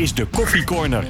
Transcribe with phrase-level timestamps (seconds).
[0.00, 1.04] is de Koffie Corner.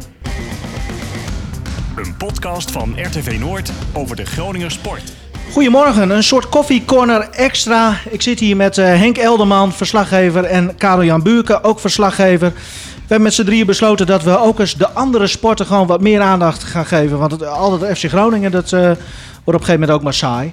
[1.96, 5.12] Een podcast van RTV Noord over de Groninger sport.
[5.52, 7.96] Goedemorgen, een soort koffiecorner extra.
[8.08, 12.52] Ik zit hier met eh, Henk Elderman, verslaggever, en Karel-Jan Buurke, ook verslaggever.
[12.52, 16.00] We hebben met z'n drieën besloten dat we ook eens de andere sporten gewoon wat
[16.00, 17.18] meer aandacht gaan geven.
[17.18, 18.98] Want altijd FC Groningen, dat eh, wordt
[19.44, 20.52] op een gegeven moment ook maar saai.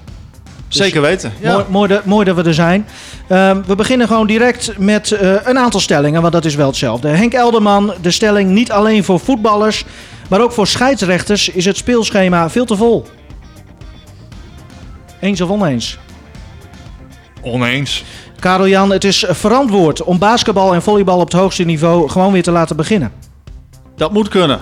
[0.68, 1.32] Zeker weten.
[1.40, 1.52] Ja.
[1.52, 2.86] Mooi, mooi, dat, mooi dat we er zijn.
[3.26, 7.08] Ehm, we beginnen gewoon direct met eh, een aantal stellingen, want dat is wel hetzelfde.
[7.08, 9.84] Henk Elderman, de stelling niet alleen voor voetballers,
[10.28, 13.06] maar ook voor scheidsrechters is het speelschema veel te vol.
[15.20, 15.98] Eens of oneens?
[17.42, 18.04] Oneens.
[18.38, 22.42] Karel Jan, het is verantwoord om basketbal en volleybal op het hoogste niveau gewoon weer
[22.42, 23.12] te laten beginnen.
[23.96, 24.60] Dat moet kunnen.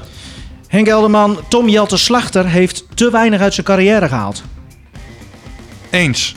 [0.69, 4.43] Henk Elderman, Tom Jelte Slachter heeft te weinig uit zijn carrière gehaald.
[5.97, 6.37] Eens.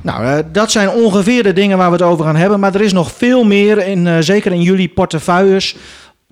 [0.00, 2.60] Nou, eh, dat zijn ongeveer de dingen waar we het over gaan hebben.
[2.60, 5.76] Maar er is nog veel meer, in, eh, zeker in jullie portefeuilles.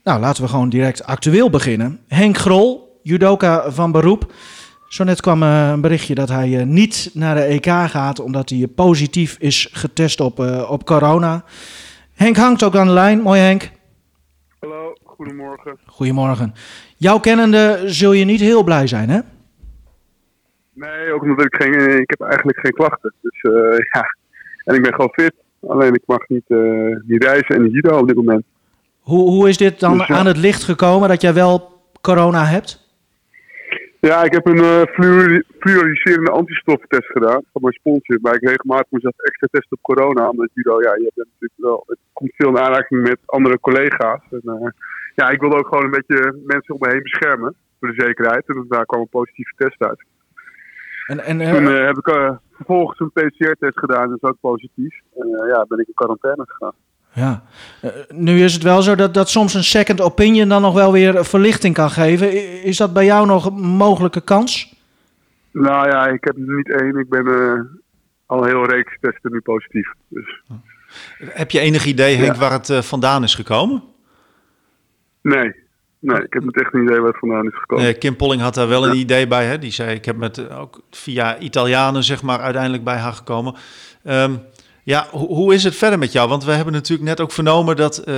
[0.02, 2.00] Nou, laten we gewoon direct actueel beginnen.
[2.08, 4.32] Henk Grol, judoka van beroep.
[4.92, 8.20] Zo net kwam eh, een berichtje dat hij eh, niet naar de EK gaat...
[8.20, 11.44] omdat hij positief is getest op, eh, op corona.
[12.14, 13.20] Henk hangt ook aan de lijn.
[13.20, 13.70] Mooi Henk.
[14.60, 15.78] Hallo, goedemorgen.
[15.86, 16.54] Goedemorgen.
[16.96, 19.20] Jouw kennende zul je niet heel blij zijn, hè?
[20.74, 23.12] Nee, ook omdat ik geen, eh, ik heb eigenlijk geen klachten.
[23.20, 24.14] Dus eh, ja,
[24.64, 25.34] en ik ben gewoon fit.
[25.66, 28.44] Alleen ik mag niet, eh, niet reizen en niet judo op dit moment.
[29.00, 32.80] Hoe, hoe is dit dan Dus aan het licht gekomen dat jij wel corona hebt?
[34.00, 38.18] Ja, ik heb een eh fluori- fluoriserende antistoffentest gedaan van mijn sponsor.
[38.22, 40.28] Waar ik regelmatig mezelf extra test op corona.
[40.28, 44.20] Omdat judo, ja, je bent natuurlijk wel, het komt veel in aanraking met andere collega's.
[44.30, 44.74] En,
[45.14, 47.54] ja, ik wilde ook gewoon een beetje mensen om me heen beschermen.
[47.78, 48.48] Voor de zekerheid.
[48.48, 50.04] En daar kwam een positieve test uit.
[51.06, 54.36] En, en, eh, Toen eh, heb ik eh, vervolgens een PCR-test gedaan, dat is ook
[54.40, 54.94] positief.
[55.20, 56.72] En eh, ja, ben ik in quarantaine gegaan.
[57.14, 57.42] Ja,
[57.80, 60.92] Eh, nu is het wel zo dat, dat soms een second opinion dan nog wel
[60.92, 62.62] weer verlichting kan geven.
[62.62, 64.74] Is dat bij jou nog een mogelijke kans?
[65.52, 66.96] Nou ja, ik heb er niet één.
[66.98, 67.60] Ik ben eh,
[68.26, 69.92] al een heel reeks testen nu positief.
[70.08, 70.42] Dus
[71.18, 72.40] Heb je enig idee, Henk, Ja.
[72.40, 73.82] waar het vandaan is gekomen?
[75.22, 75.54] nee,
[76.02, 77.84] nee, ik heb niet echt een idee waar het vandaan is gekomen.
[77.98, 79.44] Kim Polling had daar wel een idee bij.
[79.46, 79.58] Hè?
[79.58, 83.54] Die zei, ik heb met, eh, ook via Italianen zeg maar, uiteindelijk bij haar gekomen.
[84.04, 84.32] Ehm,
[84.82, 86.28] ja, ho- hoe is het verder met jou?
[86.28, 87.98] Want we hebben natuurlijk net ook vernomen dat...
[87.98, 88.14] eh,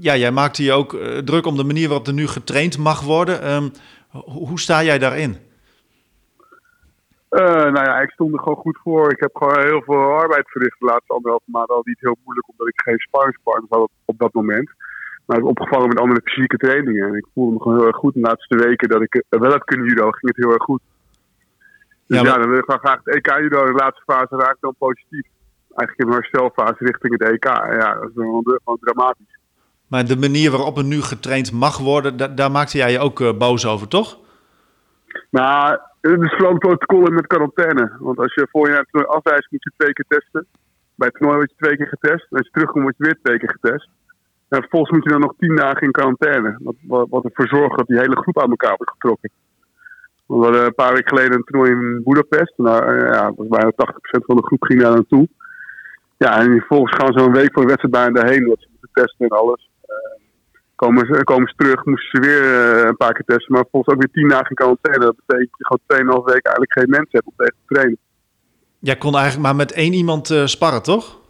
[0.00, 3.00] ja, jij maakte je ook eh, druk om de manier waarop er nu getraind mag
[3.00, 3.42] worden.
[3.42, 3.68] Ehm,
[4.08, 5.36] ho- hoe sta jij daarin?
[7.28, 9.10] Eh, nou ja, ik stond er gewoon goed voor.
[9.12, 11.68] Ik heb gewoon heel veel arbeid verricht de laatste anderhalve maand.
[11.70, 14.70] Al niet heel moeilijk, omdat ik geen sparringspartners had op, op dat moment.
[15.26, 17.08] Maar ik opgevangen met andere fysieke trainingen.
[17.08, 18.14] En ik voelde me gewoon heel erg goed.
[18.14, 20.80] De laatste weken dat ik eh, wel heb kunnen judo, ging het heel erg goed.
[22.06, 24.74] Dus Ja, dan wil ik graag het EK judo in de laatste fase raakt dan
[24.78, 25.26] positief.
[25.76, 27.44] Eigenlijk in mijn herstelfase richting het EK.
[27.80, 29.38] Ja, dat is gewoon, dramatisch.
[29.88, 33.20] Maar de manier waarop er nu getraind mag worden, da- daar maakte jij je ook
[33.20, 34.18] eh, boos over, toch?
[35.30, 37.92] Nou, het is vooral het protocol met quarantaine.
[37.98, 40.46] Want als je voor je naar het afreist, moet je twee keer testen.
[40.94, 42.26] Bij het toernooi word je twee keer getest.
[42.30, 43.88] En als je terugkomt, word je weer twee keer getest.
[44.48, 46.58] En vervolgens moet je dan nog tien dagen in quarantaine.
[46.86, 49.30] Wat, wat, ervoor zorgt dat die hele groep aan elkaar wordt getrokken.
[50.26, 52.52] We hadden een paar weken geleden een toernooi in Budapest.
[52.56, 55.28] Nou, eh, ja, dat was bijna 80% van de groep ging daar naartoe.
[56.16, 58.48] Ja, en vervolgens gaan ze een week voor de wedstrijd bijna daarheen.
[58.48, 59.70] Wat ze moeten testen en alles.
[59.80, 60.20] Eh,
[60.74, 63.52] komen, ze, komen ze terug, moesten ze weer eh, een paar keer testen.
[63.52, 65.04] Maar vervolgens ook weer tien dagen in quarantaine.
[65.04, 67.98] Dat betekent dat je gewoon 2,5 weken eigenlijk geen mensen hebt om tegen te trainen.
[68.78, 71.23] Jij kon eigenlijk maar met één iemand eh, sparren, toch?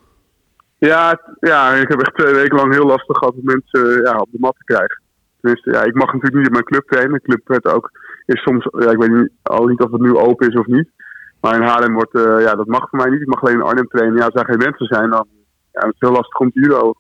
[0.87, 4.17] Ja, het- ja, ik heb echt twee weken lang heel lastig gehad om mensen ja,
[4.17, 5.03] op de mat te krijgen.
[5.41, 7.13] Tenminste, ja, ik mag natuurlijk niet in mijn club trainen.
[7.15, 7.91] De club werd ook,
[8.27, 10.89] is soms, ja, ik weet niet, al niet of het nu open is of niet.
[11.41, 13.21] Maar in Haarlem wordt, eh, ja, dat mag voor mij niet.
[13.21, 14.17] Ik mag alleen in Arnhem trainen.
[14.19, 15.27] Ja, als er geen mensen zijn, dan
[15.73, 16.95] ja, het is heel lastig om te.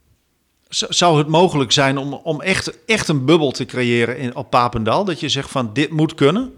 [0.68, 4.50] Z- Zou het mogelijk zijn om, om echt, echt een bubbel te creëren in, op
[4.50, 5.04] Papendal?
[5.04, 6.52] Dat je zegt van dit moet kunnen?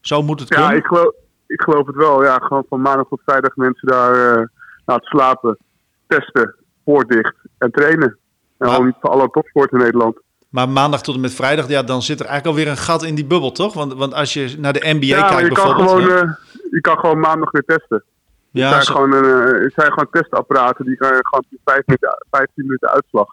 [0.00, 0.76] Zo moet het Ja, kunnen?
[0.76, 1.12] ik geloof,
[1.46, 2.24] ik geloof het wel.
[2.24, 4.42] Ja, gewoon van maandag tot vrijdag mensen daar eh,
[4.84, 5.58] laten slapen,
[6.06, 8.08] testen, poort dicht en trainen.
[8.08, 8.16] En
[8.58, 10.16] Maar- gewoon niet voor alle topsport in Nederland.
[10.48, 13.14] Maar maandag tot en met vrijdag, ja, dan zit er eigenlijk alweer een gat in
[13.14, 13.74] die bubbel, toch?
[13.74, 16.16] Want, want als je naar de NBA Ja, kijkt je kan, gewoon, ja.
[16.22, 16.30] eh,
[16.70, 18.04] je kan gewoon maandag weer testen.
[18.50, 21.82] ja, het, zijn zo- gewoon, eh, het zijn gewoon testapparaten die gaan gewoon in vijf
[21.86, 23.26] minuten, 15 minuten uitslag.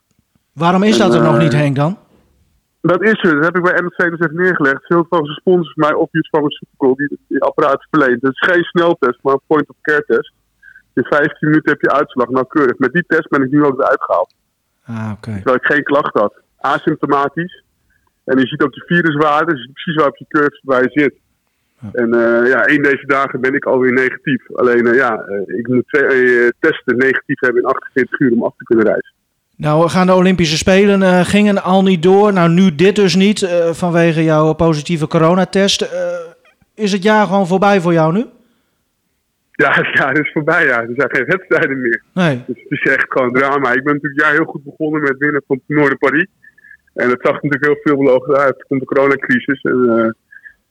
[0.53, 1.97] Waarom is En, dat er nog eh, niet, Henk, dan?
[2.81, 3.35] Dat is er.
[3.35, 4.85] Dat heb ik bij MSC dus even neergelegd.
[4.85, 8.21] Veel van zijn sponsors mij Obvious Pharmaceutical die die apparaten verleent.
[8.21, 10.33] Het is geen sneltest, maar een point-of-care test.
[10.99, 12.77] In 15 minuten heb je uitslag, nauwkeurig.
[12.77, 14.33] Met die test ben ik nu ook uitgehaald.
[14.85, 15.33] Ah, oké.
[15.33, 16.33] Terwijl ik geen klacht had.
[16.57, 17.63] Asymptomatisch.
[18.23, 19.53] En je ziet ook de viruswaarde.
[19.53, 21.13] Dus precies waar op je curve je zit.
[21.91, 24.55] En eh, ja, één deze dagen ben ik alweer negatief.
[24.55, 28.53] Alleen eh, ja, eh, ik moet twee testen negatief hebben in 48 uur om af
[28.57, 29.13] te kunnen reizen.
[29.55, 32.33] Nou gaan de Olympische Spelen gingen al niet door.
[32.33, 35.89] Nou, nu dit dus niet vanwege jouw positieve coronatest.
[36.75, 38.25] Is het jaar gewoon voorbij voor jou nu?
[39.93, 40.65] Ja, het is voorbij.
[40.65, 40.81] Ja.
[40.81, 42.03] Er zijn geen wedstrijden meer.
[42.13, 42.43] Nee.
[42.47, 43.73] Dus het is echt gewoon drama.
[43.73, 46.27] Ik ben natuurlijk jaar heel goed begonnen met winnen van het toernooi de Paris.
[46.93, 48.53] En het zag natuurlijk heel veelbelovend uit.
[48.57, 49.61] Toen komt de coronacrisis.
[49.61, 50.09] En eh,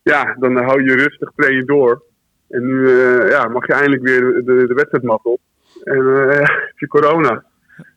[0.02, 2.02] ja, dan hou je rustig, train je door.
[2.48, 5.40] En nu eh, ja, mag je eindelijk weer de, de, de wedstrijdmat op.
[5.84, 7.44] En eh, ja, het is corona.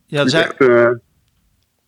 [0.06, 0.58] Ja, dat is, echt,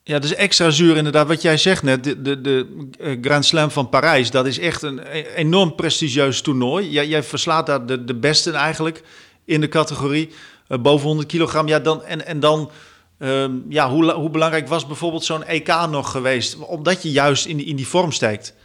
[0.03, 1.27] ja, is extra zuur inderdaad.
[1.27, 4.81] Wat jij zegt net, de, de, de eh, Grand Slam van Parijs, dat is echt
[4.81, 6.89] een e- enorm prestigieus toernooi.
[6.89, 9.01] Jij, jij verslaat daar de, de besten eigenlijk
[9.45, 10.29] in de categorie
[10.67, 11.67] eh, boven 100 kilogram.
[11.67, 12.71] Ja, dan, en, en dan,
[13.19, 16.57] ehm, ja, hoe, hoe belangrijk was bijvoorbeeld zo'n EK nog geweest?
[16.57, 18.55] Omdat je juist in in die vorm steekt.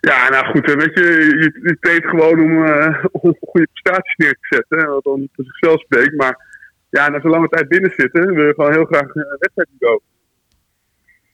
[0.00, 2.64] Ja, nou goed, eh, weet je, je, je gewoon om,
[3.22, 4.78] om goede prestaties neer te zetten.
[4.78, 6.16] hè, Wat dan voor zichzelf spreekt.
[6.16, 6.49] Maar
[6.90, 10.00] ja, na zo'n lange tijd binnen zitten, wil je gewoon heel graag een wedstrijd go.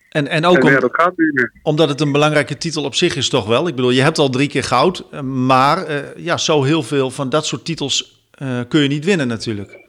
[0.08, 1.53] En, en ook En om, ja, dat gaat nu niet meer.
[1.62, 3.69] omdat het een belangrijke titel op zich is toch wel.
[3.69, 5.05] Ik bedoel, je hebt al drie keer goud.
[5.11, 9.05] eh, Maar eh, ja, zo heel veel van dat soort titels eh, kun je niet
[9.05, 9.85] winnen natuurlijk.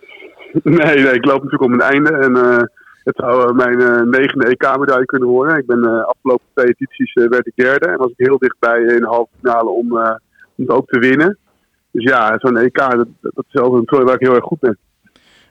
[0.64, 2.12] Nee, nee, ik loop natuurlijk om een einde.
[2.14, 2.64] En eh,
[3.04, 5.58] het zou eh, mijn eh, negende EK-medaille kunnen worden.
[5.58, 7.86] Ik ben afgelopen twee edities eh, werd ik derde.
[7.88, 10.16] En was ik heel dichtbij in de halve finale om, eh,
[10.56, 11.38] om het ook te winnen.
[11.92, 14.60] Dus ja, zo'n EK, dat, dat is ook een toernooi waar ik heel erg goed
[14.60, 14.78] ben.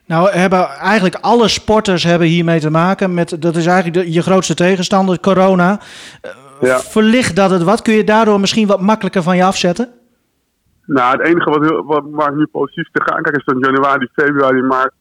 [0.06, 3.14] Nou, hebben eigenlijk alle sporters hebben hiermee te maken.
[3.14, 5.80] Met, dat is eigenlijk de- je grootste tegenstander, corona.
[6.20, 6.30] Eh,
[6.60, 6.78] Ja.
[6.80, 7.82] Verlicht dat het wat?
[7.82, 9.90] Kun je daardoor misschien wat makkelijker van je afzetten?
[10.86, 14.62] Nou, het enige wat, wat waar ik nu positief tegenaan kijk is dat januari, februari,
[14.62, 14.92] maart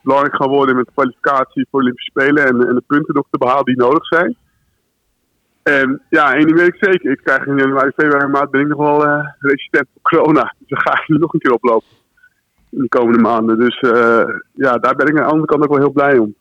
[0.00, 3.24] belangrijk gaan worden met de kwalificatie voor de Olympische Spelen en, en de punten nog
[3.30, 4.36] te behalen die nodig zijn.
[5.62, 7.10] En ja, één ding weet ik zeker.
[7.10, 10.54] Ik krijg in januari, februari, maart ben ik nog wel eh, resistent voor corona.
[10.58, 11.86] Dus dan ga ik nu nog een keer oplopen
[12.74, 13.58] de komende maanden.
[13.58, 16.34] Dus eh, ja, daar ben ik aan de andere kant ook wel heel blij om.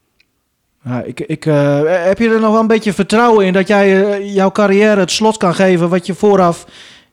[1.06, 4.36] Ik, ik, eh, heb je er nog wel een beetje vertrouwen in dat jij eh,
[4.36, 6.66] jouw carrière het slot kan geven wat je vooraf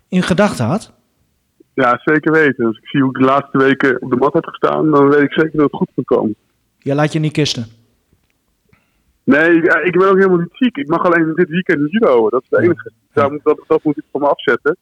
[0.08, 0.92] in gedachten had?
[1.74, 2.66] Ja, zeker weten.
[2.66, 5.22] Als ik zie hoe ik de laatste weken op de mat heb gestaan, dan weet
[5.22, 6.34] ik zeker dat het goed kan komen.
[6.78, 7.66] Je laat je niet kisten.
[9.24, 10.76] Nee, ik, ik ben ook helemaal niet ziek.
[10.76, 12.28] Ik mag alleen dit weekend judo.
[12.28, 12.92] Dat is het enige.
[13.12, 14.76] Daar moet, dat, dat moet ik van me afzetten.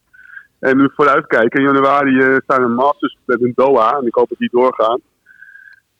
[0.58, 1.60] En nu vooruitkijken.
[1.60, 3.98] In januari eh, staan er masters met in Doha.
[3.98, 5.00] En ik hoop dat die doorgaan.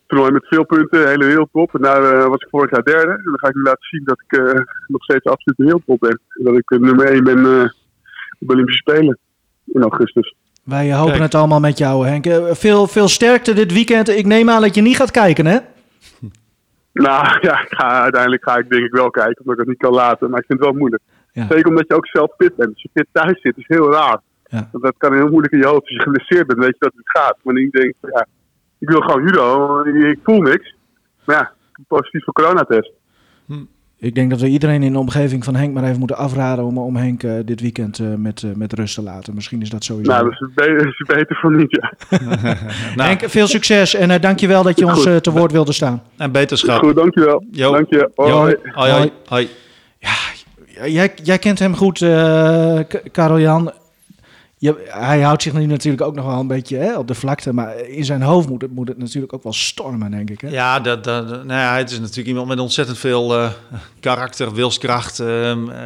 [0.08, 1.74] Toernooi met veel punten, hele wereldtop.
[1.74, 3.12] En daar eh, was ik vorig jaar derde.
[3.12, 6.00] En dan ga ik nu laten zien dat ik eh, nog steeds absoluut de wereldtop
[6.00, 6.20] ben.
[6.28, 7.62] En dat ik nummer 1 ben eh,
[8.38, 9.18] op de Olympische Spelen
[9.64, 10.34] in augustus.
[10.64, 11.22] Wij hopen Kijk.
[11.22, 12.56] het allemaal met jou, Henk.
[12.56, 14.08] Veel, veel sterkte dit weekend.
[14.08, 15.58] Ik neem aan dat je niet gaat kijken, hè?
[16.92, 19.78] Nou ja, ik ga, uiteindelijk ga ik denk ik wel kijken, omdat ik het niet
[19.78, 20.30] kan laten.
[20.30, 21.02] Maar ik vind het wel moeilijk.
[21.32, 21.46] Ja.
[21.48, 22.72] Zeker omdat je ook zelf fit bent.
[22.72, 24.20] Als je fit thuis zit, is heel raar.
[24.48, 24.68] Ja.
[24.72, 25.80] Want dat kan heel moeilijk in je hoofd.
[25.80, 27.36] Als je geblesseerd bent, weet je dat het gaat.
[27.42, 28.26] Maar ik denk, ja,
[28.78, 29.80] ik wil gewoon judo.
[29.82, 30.74] Ik voel niks.
[31.24, 31.52] Maar ja,
[31.88, 32.92] positief voor coronatest.
[34.00, 36.78] Ik denk dat we iedereen in de omgeving van Henk maar even moeten afraden om,
[36.78, 39.34] om Henk eh, dit weekend eh, met, eh, met rust te laten.
[39.34, 40.10] Misschien is dat sowieso.
[40.12, 41.92] Nou, dat is, be- dat is beter voor niet, ja.
[42.96, 45.22] Nou, Henk, veel succes en uh, dankjewel dat je ons Goed.
[45.22, 46.02] te woord wilde staan.
[46.16, 46.78] en beterschap.
[46.78, 47.44] Goed, dankjewel.
[47.50, 47.72] Jo.
[47.72, 48.10] Dank je.
[48.14, 48.24] Jo.
[48.24, 48.56] Hoi.
[48.72, 49.48] Hoi, hoi, hoi.
[49.98, 50.14] Ja,
[50.86, 52.80] Jij, jij kent hem goed, eh
[53.12, 53.72] Karel-Jan.
[54.88, 57.52] Hij houdt zich nu natuurlijk ook nog wel een beetje hè, op de vlakte.
[57.52, 60.40] Maar in zijn hoofd moet het, moet het natuurlijk ook wel stormen, denk ik.
[60.40, 60.48] Hè?
[60.48, 63.50] Ja, dat, dat, nou ja, het is natuurlijk iemand met ontzettend veel eh,
[64.00, 65.80] karakter, wilskracht, ehm, eh,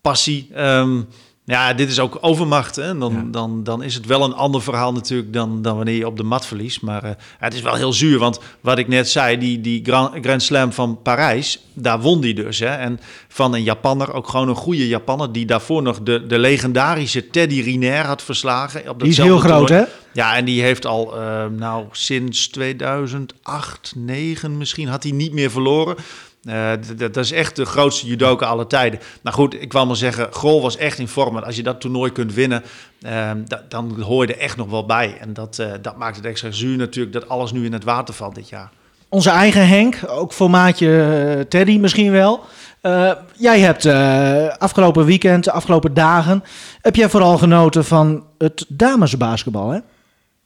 [0.00, 0.50] passie.
[0.54, 1.00] Ehm,
[1.44, 2.76] ja, dit is ook overmacht.
[2.76, 2.98] Hè?
[2.98, 3.22] Dan, Ja.
[3.30, 6.22] dan, dan is het wel een ander verhaal natuurlijk dan, dan wanneer je op de
[6.22, 6.82] mat verliest.
[6.82, 10.14] Maar eh, het is wel heel zuur, want wat ik net zei, die, die Grand,
[10.24, 12.58] Grand Slam van Parijs, daar won die dus.
[12.58, 12.66] Hè?
[12.66, 17.30] En van een Japanner, ook gewoon een goede Japanner, die daarvoor nog de, de legendarische
[17.30, 18.88] Teddy Riner had verslagen.
[18.88, 19.88] Op Die is heel groot, toernooi.
[19.88, 19.98] hè?
[20.12, 25.50] Ja, en die heeft al, eh, nou, sinds 2008, 9 misschien, had hij niet meer
[25.50, 25.96] verloren.
[26.44, 29.00] Eh, dat is echt de grootste judoka aller tijden.
[29.22, 31.36] Nou goed, ik wou maar zeggen, Grol was echt in vorm.
[31.36, 32.62] En als je dat toernooi kunt winnen,
[33.00, 35.16] eh, da- dan hoor je er echt nog wel bij.
[35.20, 38.14] En dat, eh, dat maakt het extra zuur natuurlijk, dat alles nu in het water
[38.14, 38.70] valt dit jaar.
[39.08, 41.02] Onze eigen Henk, ook formaatje
[41.38, 42.44] eh, Teddy misschien wel.
[42.80, 46.44] Eh, jij hebt eh, afgelopen weekend, de afgelopen dagen,
[46.80, 49.78] heb jij vooral genoten van het damesbasketbal, hè?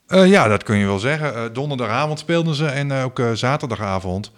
[0.07, 1.53] Eh, ja, dat kun je wel zeggen.
[1.53, 4.31] Donderdagavond speelden ze en ook zaterdagavond.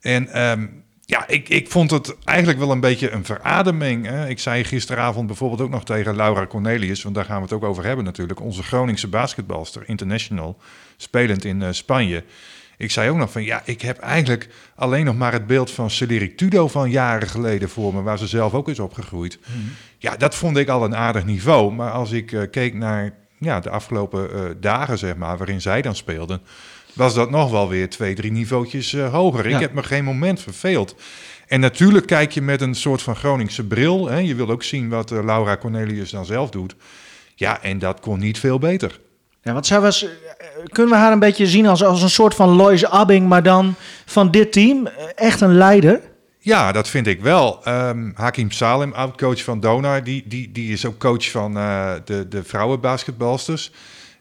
[0.00, 0.66] En ehm,
[1.10, 4.06] ja, ik, ik vond het eigenlijk wel een beetje een verademing.
[4.06, 4.28] Hè.
[4.28, 7.64] Ik zei gisteravond bijvoorbeeld ook nog tegen Laura Cornelius, want daar gaan we het ook
[7.64, 8.40] over hebben natuurlijk.
[8.40, 10.56] Onze Groningse basketbalster, international,
[10.96, 12.24] spelend in eh, Spanje.
[12.76, 15.90] Ik zei ook nog van, ja, ik heb eigenlijk alleen nog maar het beeld van
[15.90, 19.38] Celerik Tudo van jaren geleden voor me, waar ze zelf ook is opgegroeid.
[19.98, 21.72] Ja, dat vond ik al een aardig niveau.
[21.72, 25.82] Maar als ik eh, keek naar ja, de afgelopen eh, dagen, zeg maar, waarin zij
[25.82, 26.40] dan speelden,
[26.94, 29.48] was dat nog wel weer twee, drie niveautjes eh, hoger.
[29.48, 29.54] Ja.
[29.54, 30.94] Ik heb me geen moment verveeld.
[31.46, 34.08] En natuurlijk kijk je met een soort van Groningse bril.
[34.08, 34.18] Hè.
[34.18, 36.74] Je wil ook zien wat eh, Laura Cornelius dan zelf doet.
[37.34, 39.00] Ja, en dat kon niet veel beter.
[39.42, 40.10] Ja, want zij was, eh,
[40.72, 43.74] kunnen we haar een beetje zien als, als een soort van Lois Abbing, maar dan
[44.06, 44.88] van dit team?
[45.14, 46.00] Echt een leider.
[46.38, 47.64] Ja, dat vind ik wel.
[47.64, 51.54] Ehm, Hakim Salem, oud-coach van Donar, die, die, die is ook coach van
[52.04, 53.72] de, de vrouwenbasketbalsters.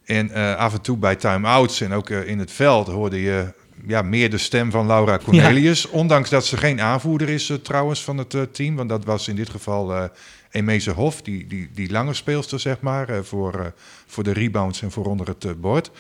[0.10, 3.54] En eh, af en toe bij time-outs en ook eh, in het veld hoorde je
[3.88, 5.90] ja, meer de stem van Laura Cornelius.
[5.90, 8.76] Ondanks dat ze geen aanvoerder is eh, trouwens van het team.
[8.76, 10.04] Want dat was in dit geval eh
[10.52, 13.24] Emese Hof, die, die, die lange speelster zeg maar.
[13.24, 13.74] voor,
[14.06, 15.92] voor de rebounds en voor onder het bord.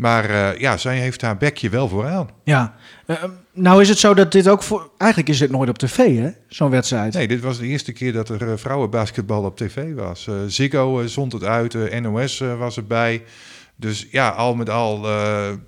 [0.00, 2.28] Maar eh, ja, zij heeft haar bekje wel vooraan.
[2.44, 2.74] Ja.
[3.06, 4.90] Eh, nou is het zo dat dit ook voor...
[4.98, 6.30] Eigenlijk is dit nooit op tv, hè?
[6.48, 7.14] Zo'n wedstrijd.
[7.14, 10.26] Nee, dit was de eerste keer dat er eh, vrouwenbasketbal op tv was.
[10.26, 13.22] Eh Ziggo zond het uit, NOS was erbij.
[13.76, 15.08] Dus ja, al met al,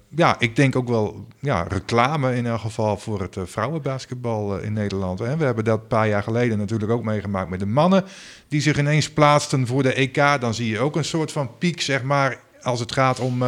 [0.08, 5.18] ja, ik denk ook wel ja, reclame in elk geval voor het vrouwenbasketbal in Nederland.
[5.18, 5.36] Hè.
[5.36, 8.04] We hebben dat een paar jaar geleden natuurlijk ook meegemaakt met de mannen
[8.48, 10.40] die zich ineens plaatsten voor de EK.
[10.40, 13.42] Dan zie je ook een soort van piek, zeg maar, als het gaat om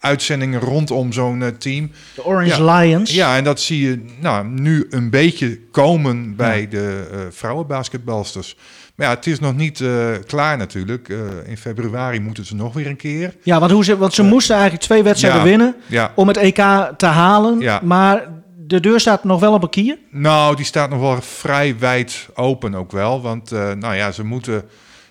[0.00, 1.90] uitzendingen rondom zo'n eh, team.
[2.14, 3.14] De Orange Lions.
[3.14, 8.56] Ja, en dat zie je nou, nu een beetje komen bij de eh vrouwenbasketbalsters.
[8.94, 11.08] Maar ja, het is nog niet eh, klaar natuurlijk.
[11.46, 13.34] In februari moeten ze nog weer een keer.
[13.42, 15.46] Ja, want, hoe ze, want ze moesten eigenlijk twee wedstrijden Ja.
[15.46, 15.74] winnen
[16.14, 16.62] om het EK
[16.96, 17.60] te halen.
[17.60, 17.80] Ja.
[17.84, 18.28] Maar
[18.66, 19.98] de deur staat nog wel op een kier.
[20.10, 23.22] nou, die staat nog wel vrij wijd open ook wel.
[23.22, 24.62] Want nou ja, ze moeten...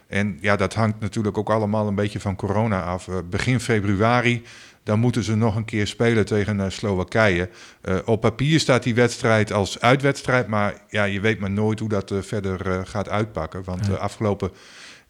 [0.07, 3.07] En ja, dat hangt natuurlijk ook allemaal een beetje van corona af.
[3.29, 4.43] Begin februari,
[4.87, 7.49] dan moeten ze nog een keer spelen tegen eh, Slowakije.
[7.81, 10.47] Eh, op papier staat die wedstrijd als uitwedstrijd.
[10.47, 13.63] Maar ja, je weet maar nooit hoe dat eh, verder gaat uitpakken.
[13.63, 14.51] Want eh, afgelopen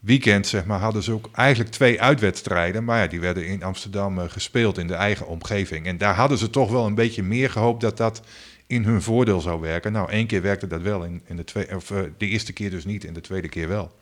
[0.00, 2.84] weekend zeg maar, hadden ze ook eigenlijk twee uitwedstrijden.
[2.84, 5.86] Maar ja, die werden in Amsterdam gespeeld in de eigen omgeving.
[5.86, 8.22] En daar hadden ze toch wel een beetje meer gehoopt dat dat
[8.66, 9.92] in hun voordeel zou werken.
[9.92, 12.84] Nou, één keer werkte dat wel, in, in de, twee, of, de eerste keer dus
[12.84, 13.92] niet, in de tweede keer wel.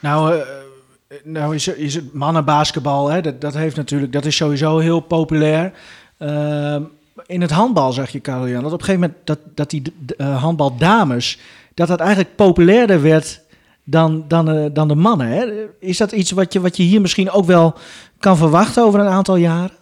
[0.00, 0.46] Nou, eh,
[1.24, 3.20] nou is, is het mannenbasketbal, hè?
[3.20, 5.72] Dat, dat, heeft natuurlijk, dat is sowieso heel populair.
[6.18, 6.82] Ehm,
[7.26, 9.82] in het handbal zeg je, Karel-Jan, dat op een gegeven moment dat, dat die
[10.16, 11.38] uh, handbaldames,
[11.74, 13.40] dat dat eigenlijk populairder werd
[13.84, 15.26] dan, dan, uh, dan de mannen.
[15.26, 15.66] Hè?
[15.78, 17.74] Is dat iets wat je, wat je hier misschien ook wel
[18.18, 19.80] kan verwachten over een aantal jaren?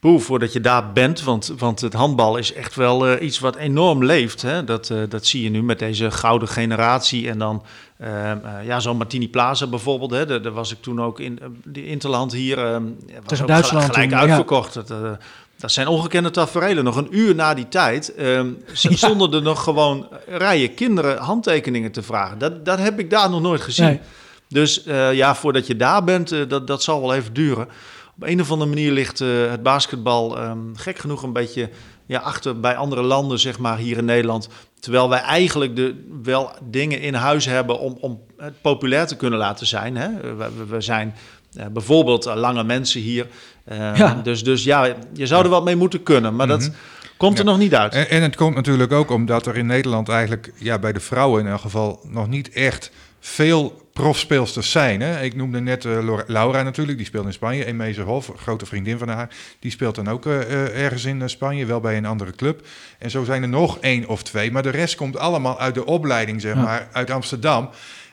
[0.00, 3.56] Poeh, voordat je daar bent, want, want het handbal is echt wel uh, iets wat
[3.56, 4.42] enorm leeft.
[4.42, 4.64] Hè?
[4.64, 7.28] Dat, uh, dat zie je nu met deze gouden generatie.
[7.28, 7.62] En dan
[8.00, 8.32] uh,
[8.64, 10.10] ja, zo'n Martini Plaza bijvoorbeeld.
[10.10, 10.26] Hè?
[10.26, 12.56] Daar, daar, was ik toen ook in de Interland hier.
[12.56, 12.80] Was
[13.22, 14.74] het is in Duitsland gelijk, toen, uitverkocht.
[14.74, 14.82] Ja.
[14.82, 15.18] Dat,
[15.56, 16.84] dat zijn ongekende tafereelen.
[16.84, 18.14] Nog een uur na die tijd
[18.72, 19.36] stonden ja.
[19.36, 22.38] er nog gewoon rijen kinderen handtekeningen te vragen.
[22.38, 23.86] Dat, dat heb ik daar nog nooit gezien.
[23.86, 24.00] Nee.
[24.48, 27.68] Dus ja, voordat je daar bent, dat, dat zal wel even duren
[28.16, 31.70] op een of andere manier ligt uh, het basketbal um, gek genoeg een beetje
[32.06, 34.48] ja, achter bij andere landen, zeg maar, hier in Nederland.
[34.80, 39.38] Terwijl wij eigenlijk de, wel dingen in huis hebben om, om het populair te kunnen
[39.38, 39.96] laten zijn.
[39.96, 40.36] Hè?
[40.36, 41.14] We, we zijn
[41.56, 43.26] uh, bijvoorbeeld lange mensen hier.
[43.70, 44.20] Ja.
[44.22, 46.60] Dus, dus ja, je zou er wat mee moeten kunnen, maar dat...
[46.60, 46.74] Mm -hmm.
[47.16, 47.50] Komt er ja.
[47.50, 47.94] nog niet uit.
[47.94, 51.40] En, en, het komt natuurlijk ook omdat er in Nederland eigenlijk, ja, bij de vrouwen
[51.40, 55.00] in elk geval, nog niet echt veel profspeelsters zijn.
[55.00, 55.22] Hè?
[55.22, 57.64] Ik noemde net uh, Laura natuurlijk, die speelt in Spanje.
[57.64, 61.80] Emeze Hof, grote vriendin van haar, die speelt dan ook uh, ergens in Spanje, wel
[61.80, 62.66] bij een andere club.
[62.98, 65.84] En zo zijn er nog één of twee, maar de rest komt allemaal uit de
[65.84, 66.88] opleiding, zeg maar, ja.
[66.92, 67.70] uit Amsterdam.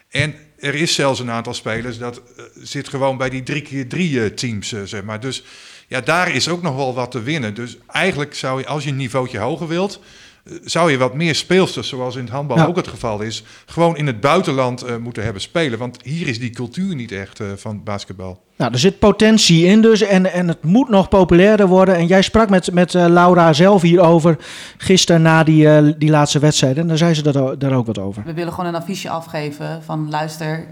[0.09, 3.87] En er is zelfs een aantal spelers dat uh, zit gewoon bij die drie keer
[3.87, 5.19] drie teams, zeg maar.
[5.19, 5.43] Dus
[5.87, 7.53] ja, daar is ook nog wel wat te winnen.
[7.53, 9.99] Dus eigenlijk zou je, als je een niveautje hoger wilt,
[10.63, 12.65] zou je wat meer speelsters, zoals in het handbal ja.
[12.65, 15.79] ook het geval is, gewoon in het buitenland uh, moeten hebben spelen.
[15.79, 18.43] Want hier is die cultuur niet echt uh, van basketbal.
[18.55, 21.95] Nou, er zit potentie in dus en, en het moet nog populairder worden.
[21.95, 24.38] En jij sprak met, met uh, Laura zelf hierover
[24.77, 26.77] gisteren na die, die laatste wedstrijd.
[26.77, 28.23] En daar zei ze dat, daar ook wat over.
[28.25, 30.67] We willen gewoon een affiche afgeven van luister...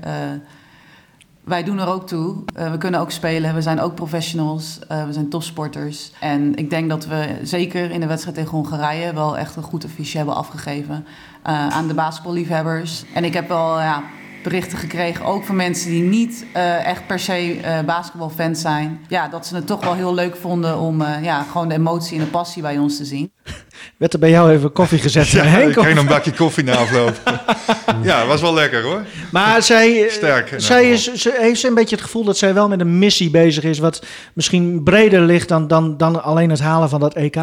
[1.44, 2.36] wij doen er ook toe.
[2.58, 3.54] Uh, we kunnen ook spelen.
[3.54, 4.80] We zijn ook professionals.
[4.92, 6.12] Uh, we zijn topsporters.
[6.20, 9.86] En ik denk dat we zeker in de wedstrijd tegen Hongarije wel echt een goed
[9.86, 11.06] affiche hebben afgegeven
[11.48, 13.04] uh, aan de basketballiefhebbers.
[13.14, 14.04] En ik heb wel ja,
[14.44, 16.46] berichten gekregen, ook van mensen die niet
[16.84, 19.06] echt per se basketbalfans zijn.
[19.08, 22.24] Ja, dat ze het toch wel heel leuk vonden om ja, gewoon de emotie en
[22.24, 23.32] de passie bij ons te zien.
[23.98, 25.28] Werd er bij jou even koffie gezet?
[25.28, 27.22] Ja, ik kreeg een bakje koffie na afloop.
[28.04, 29.06] ja, was wel lekker hoor.
[29.32, 32.68] Maar zij, Sterk, zij is, ze heeft ze een beetje het gevoel dat zij wel
[32.68, 33.80] met een missie bezig is...
[33.80, 37.38] wat misschien breder ligt dan, dan, dan alleen het halen van dat EK?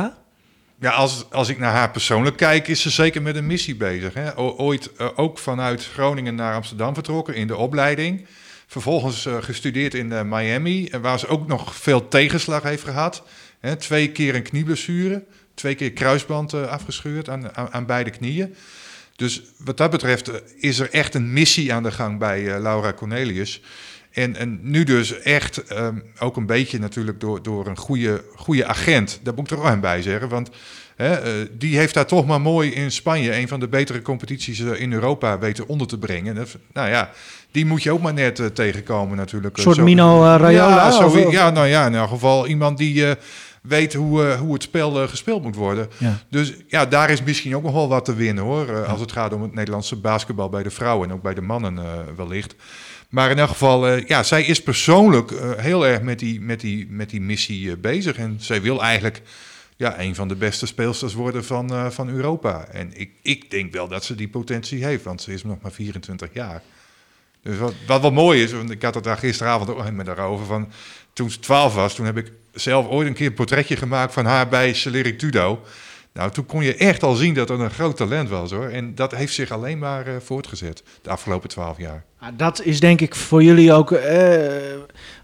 [0.80, 4.14] Ja, als, als ik naar haar persoonlijk kijk, is ze zeker met een missie bezig.
[4.14, 4.38] Hè?
[4.38, 8.26] Ooit uh, ook vanuit Groningen naar Amsterdam vertrokken in de opleiding.
[8.66, 13.22] Vervolgens uh, gestudeerd in uh, Miami, waar ze ook nog veel tegenslag heeft gehad.
[13.60, 18.54] Hè, twee keer een knieblessure, twee keer kruisband eh, afgescheurd aan, aan, aan beide knieën.
[19.16, 22.60] Dus wat dat betreft eh, is er echt een missie aan de gang bij eh,
[22.60, 23.60] Laura Cornelius.
[24.18, 28.66] En, en nu dus echt ehm, ook een beetje natuurlijk door, door een goede, goede
[28.66, 29.20] agent.
[29.22, 30.28] Daar moet ik er wel aan bij zeggen.
[30.28, 30.50] Want
[30.96, 33.36] hè, eh, die heeft daar toch maar mooi in Spanje...
[33.36, 36.34] een van de betere competities eh, in Europa weten onder te brengen.
[36.34, 37.10] Dat, nou ja,
[37.50, 39.56] die moet je ook maar net eh, tegenkomen natuurlijk.
[39.56, 40.68] Een soort Zo- Mino eh, Raiola?
[40.76, 43.04] Ja, zo- of- of- ja, nou ja, in elk geval iemand die
[43.62, 45.88] weet hoe, hoe het spel gespeeld moet worden.
[45.98, 46.18] Ja.
[46.30, 48.86] Dus ja, daar is misschien ook nog wel wat te winnen hoor.
[48.86, 51.78] Als het gaat om het Nederlandse basketbal bij de vrouwen en ook bij de mannen
[52.16, 52.54] wellicht.
[53.08, 56.60] Maar in elk geval, eh, ja, zij is persoonlijk eh, heel erg met die, met
[56.60, 58.16] die, met die missie eh, bezig.
[58.16, 59.22] En zij wil eigenlijk
[59.76, 62.66] ja, een van de beste speelsters worden van, van Europa.
[62.66, 65.72] En ik, ik denk wel dat ze die potentie heeft, want ze is nog maar
[65.72, 66.62] 24 jaar.
[67.42, 70.46] Dus wat, wat wel mooi is, want ik had het daar gisteravond ook met daarover,
[70.46, 70.72] van
[71.12, 74.24] toen ze 12 was, toen heb ik zelf ooit een keer een portretje gemaakt van
[74.24, 75.62] haar bij Celerik Tudo.
[76.18, 78.68] Nou, toen kon je echt al zien dat er een groot talent was hoor.
[78.68, 82.04] En dat heeft zich alleen maar eh, voortgezet de afgelopen 12 jaar.
[82.18, 83.92] Ah, Dat is denk ik voor jullie ook.
[83.92, 84.52] eh,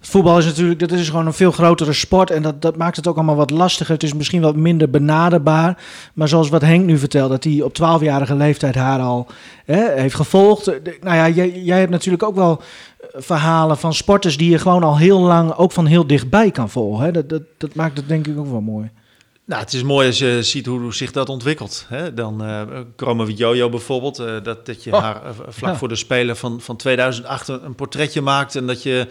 [0.00, 2.30] voetbal is natuurlijk, dat is gewoon een veel grotere sport.
[2.30, 3.94] En dat, dat maakt het ook allemaal wat lastiger.
[3.94, 5.82] Het is misschien wat minder benaderbaar.
[6.12, 9.26] Maar zoals wat Henk nu vertelt, dat hij op 12-jarige leeftijd haar al
[9.64, 10.66] heeft gevolgd.
[11.00, 14.82] Nou ja, jij, jij hebt natuurlijk ook wel eh, verhalen van sporters die je gewoon
[14.82, 17.04] al heel lang ook van heel dichtbij kan volgen.
[17.04, 17.10] Hè?
[17.12, 18.90] Dat, dat, dat maakt het denk ik ook wel mooi.
[19.46, 21.86] Nou, het is mooi als je ziet hoe, hoe zich dat ontwikkelt.
[21.88, 22.14] Hè?
[22.14, 22.62] Dan uh,
[22.96, 25.78] Kromo Jojo bijvoorbeeld, uh, dat, dat je Oh, haar uh, vlak ja.
[25.78, 28.56] voor de Spelen van, van 2008 een, portretje maakt.
[28.56, 29.08] En dat je,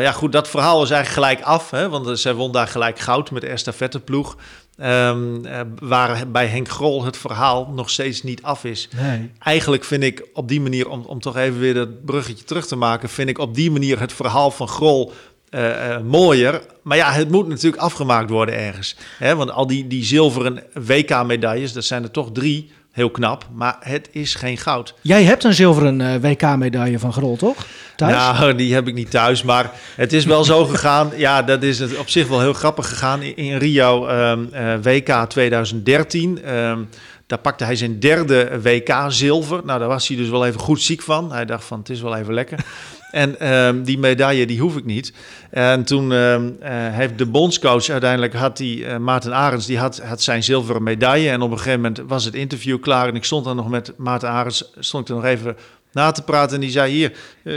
[0.00, 1.70] ja goed, dat verhaal is eigenlijk gelijk af.
[1.70, 1.88] Hè?
[1.88, 4.36] Want zij won daar gelijk goud met de estafetteploeg.
[4.82, 8.88] Um, uh, waar bij Henk Grol het verhaal nog steeds niet af is.
[8.96, 9.30] Nee.
[9.38, 12.76] Eigenlijk vind ik op die manier, om, om toch even weer dat bruggetje terug te
[12.76, 15.12] maken, vind ik op die manier het verhaal van Grol
[15.50, 16.60] uh, uh, mooier.
[16.82, 18.96] Maar ja, het moet natuurlijk afgemaakt worden ergens.
[19.18, 19.36] Hè?
[19.36, 22.70] Want al die, die zilveren WK-medailles, dat zijn er toch drie.
[22.92, 24.94] Heel knap, maar het is geen goud.
[25.00, 27.66] Jij hebt een zilveren uh, WK-medaille van Grol, toch?
[27.96, 28.12] Thuis?
[28.12, 31.10] Nou, die heb ik niet thuis, maar het is wel zo gegaan.
[31.16, 33.22] Ja, dat is het op zich wel heel grappig gegaan.
[33.22, 36.88] In, in Rio um, uh, WK 2013, um,
[37.26, 39.60] daar pakte hij zijn derde WK-zilver.
[39.64, 41.32] Nou, daar was hij dus wel even goed ziek van.
[41.32, 42.64] Hij dacht van, het is wel even lekker.
[43.10, 45.12] En um, die medaille, die hoef ik niet.
[45.50, 49.98] En toen um, uh, heeft de bondscoach uiteindelijk, had die, uh, Maarten Arends, die had,
[49.98, 51.30] had zijn zilveren medaille.
[51.30, 53.08] En op een gegeven moment was het interview klaar.
[53.08, 55.56] En ik stond dan nog met Maarten Arends, stond ik er nog even
[55.92, 56.54] na te praten.
[56.54, 57.54] En die zei, hier, uh,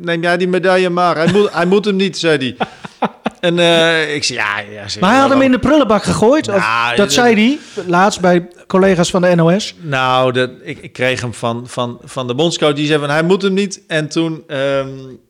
[0.00, 1.16] neem jij die medaille maar.
[1.16, 2.68] Hij moet, hij moet hem niet, zei hij.
[3.40, 4.58] En uh, ik zei, ja...
[4.58, 6.46] ja maar hij had hem in de prullenbak gegooid?
[6.46, 9.74] Nou, of, dat zei hij laatst bij collega's van de NOS?
[9.80, 12.74] Nou, ik, ik kreeg hem van, van, van de bondscoach.
[12.74, 13.82] Die zei van, hij moet hem niet.
[13.86, 14.44] En toen...
[14.46, 15.22] Um,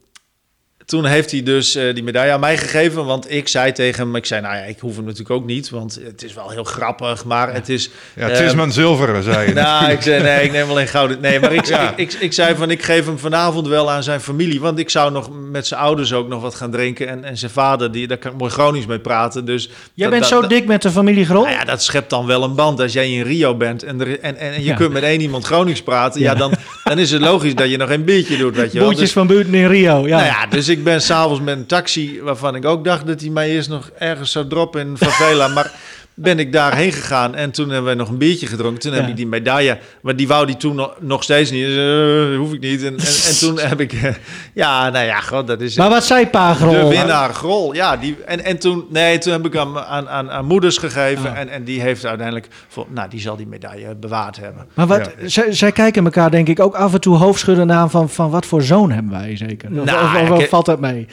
[0.84, 3.04] toen heeft hij dus uh, die medaille aan mij gegeven.
[3.04, 5.70] Want ik zei tegen hem, ik zei, nou ja, ik hoef hem natuurlijk ook niet.
[5.70, 7.90] Want het is wel heel grappig, maar het is...
[8.14, 9.54] Ja, het is mijn zilveren, zei je.
[9.62, 11.20] nou, ik zei, nee, ik neem alleen gouden.
[11.20, 11.90] Nee, maar ik, ja.
[11.90, 14.60] ik, ik, ik, zei van, ik geef hem vanavond wel aan zijn familie.
[14.60, 17.08] Want ik zou nog met zijn ouders ook nog wat gaan drinken.
[17.08, 19.44] En, en zijn vader, die, daar kan ik mooi Gronings mee praten.
[19.44, 21.42] Dus Jij dat, bent zo dat, dik met de familie Grol?
[21.42, 22.80] Nou ja, dat schept dan wel een band.
[22.80, 24.74] Als jij in Rio bent en, er, en, en, en je ja.
[24.74, 26.20] kunt met één iemand Gronings praten...
[26.20, 26.52] Ja, ja dan,
[26.84, 28.88] dan is het logisch dat je nog een biertje doet, weet je wel.
[28.88, 30.16] Boetjes dus, van buiten in Rio, ja.
[30.16, 33.30] Nou ja, dus ik ben s'avonds met een taxi waarvan ik ook dacht dat hij
[33.30, 35.48] mij eerst nog ergens zou droppen in favela.
[35.48, 35.72] maar
[36.14, 38.80] ben ik daarheen gegaan en toen hebben we nog een biertje gedronken.
[38.80, 39.00] Toen ja.
[39.00, 41.66] heb ik die medaille, maar die wou die toen nog, nog steeds niet.
[41.66, 42.82] Dus, uh, hoef ik niet.
[42.82, 44.14] En, en, en toen heb ik, uh,
[44.54, 45.76] ja, nou ja, god, dat is.
[45.76, 46.72] Maar wat zei Pa Grol?
[46.72, 47.96] De winnaar Grol, ja.
[47.96, 51.48] Die, en, en toen, nee, toen heb ik hem aan, aan, aan moeders gegeven en,
[51.48, 54.66] en die heeft uiteindelijk, voor, nou, die zal die medaille bewaard hebben.
[54.74, 55.28] Maar wat, ja.
[55.28, 58.46] zij, zij, kijken elkaar denk ik ook af en toe hoofdschuddend aan van, van wat
[58.46, 59.68] voor zoon hebben wij zeker?
[59.78, 61.06] Of, nou, of, of, of valt dat mee?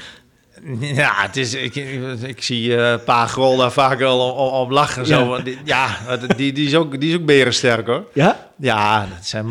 [1.01, 1.75] Ja, het is, ik,
[2.21, 5.05] ik zie uh, Pa Grol daar vaak wel om, om lachen.
[5.05, 5.35] Zo.
[5.35, 5.97] Ja, die, ja
[6.35, 8.05] die, die, is ook, die is ook berensterk hoor.
[8.13, 8.49] Ja?
[8.57, 9.45] Ja, dat zijn,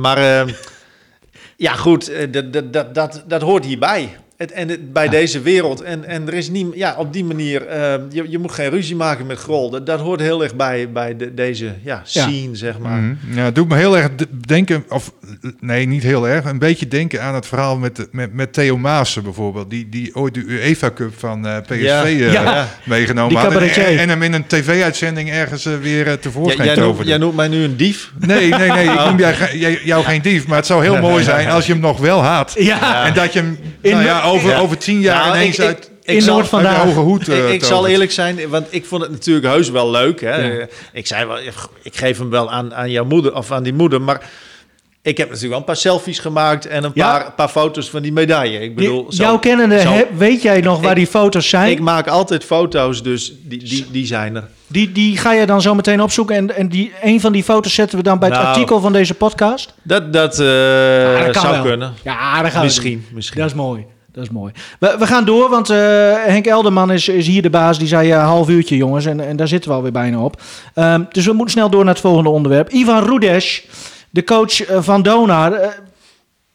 [0.00, 0.54] maar uh,
[1.56, 4.16] ja goed, eh, dat, dat, dat, dat, dat hoort hierbij.
[4.36, 5.10] Het, en het, bij ja.
[5.10, 5.80] deze wereld.
[5.80, 8.96] En, en er is niet, ja, op die manier, uh, je, je moet geen ruzie
[8.96, 9.70] maken met Grol.
[9.70, 12.54] Dat, dat hoort heel erg bij, bij de, deze ja, scene, ja.
[12.54, 12.98] zeg maar.
[12.98, 13.36] Mm -hmm.
[13.36, 14.08] Ja, het doet me heel erg
[14.46, 15.12] denken, of
[15.60, 19.22] nee, niet heel erg, een beetje denken aan het verhaal met, met, met Theo Maassen
[19.22, 19.70] bijvoorbeeld.
[19.70, 22.04] Die, die ooit de UEFA Cup van uh, PSV ja.
[22.04, 22.68] Uh, ja.
[22.84, 23.54] meegenomen had.
[23.54, 27.08] En, en, hem in een tv-uitzending ergens uh, weer tevoorschijn jij, toverde.
[27.08, 28.12] Jij noemt mij nu een dief?
[28.18, 30.46] Nee, nee, nee, ik noem jou, jou, jou geen dief.
[30.46, 32.22] Maar het zou heel mooi zijn als je hem nog wel.
[32.54, 33.04] Ja.
[33.06, 34.58] En dat je hem, nou ja, over, ja.
[34.58, 35.90] over tien jaar nou, ineens ik, uit...
[36.04, 36.82] Ik, in Noord vandaag.
[36.82, 37.28] hoge hoed.
[37.28, 40.20] Uh, ik, ik zal eerlijk zijn, want ik vond het natuurlijk heus wel leuk.
[40.20, 40.36] Hè?
[40.36, 40.66] Ja.
[40.92, 41.38] Ik zei wel,
[41.82, 44.20] ik geef hem wel aan, aan jouw moeder of aan die moeder, maar
[45.02, 47.10] Ik heb natuurlijk wel een paar selfies gemaakt en een Ja?
[47.18, 48.60] paar, paar foto's van die medaille.
[48.60, 51.70] Ik bedoel, zo- jouw kennende, zo- he- weet jij nog waar Ik- die foto's zijn?
[51.70, 54.48] Ik maak altijd foto's, dus die, die, die zijn er.
[54.66, 56.36] die, die ga je dan zo meteen opzoeken.
[56.36, 58.50] En, en die, een van die foto's zetten we dan bij het Nou.
[58.50, 59.74] artikel van deze podcast.
[59.82, 60.46] Dat, dat, eh,
[61.18, 61.62] Ja, dat zou wel.
[61.62, 61.94] kunnen.
[62.02, 63.14] Ja, daar gaan we Misschien, doen.
[63.14, 63.40] misschien.
[63.40, 63.84] Dat is mooi.
[64.14, 64.52] Dat is mooi.
[64.78, 65.76] We, gaan door, want eh,
[66.24, 67.78] Henk Elderman is, is hier de baas.
[67.78, 69.06] Die zei een half uurtje, jongens.
[69.06, 70.42] En, en daar zitten we alweer bijna op.
[70.74, 72.72] Ehm, dus we moeten snel door naar het volgende onderwerp.
[72.72, 73.60] Ivan Rudesh,
[74.10, 75.52] de coach eh, van Donar.
[75.52, 75.68] eh,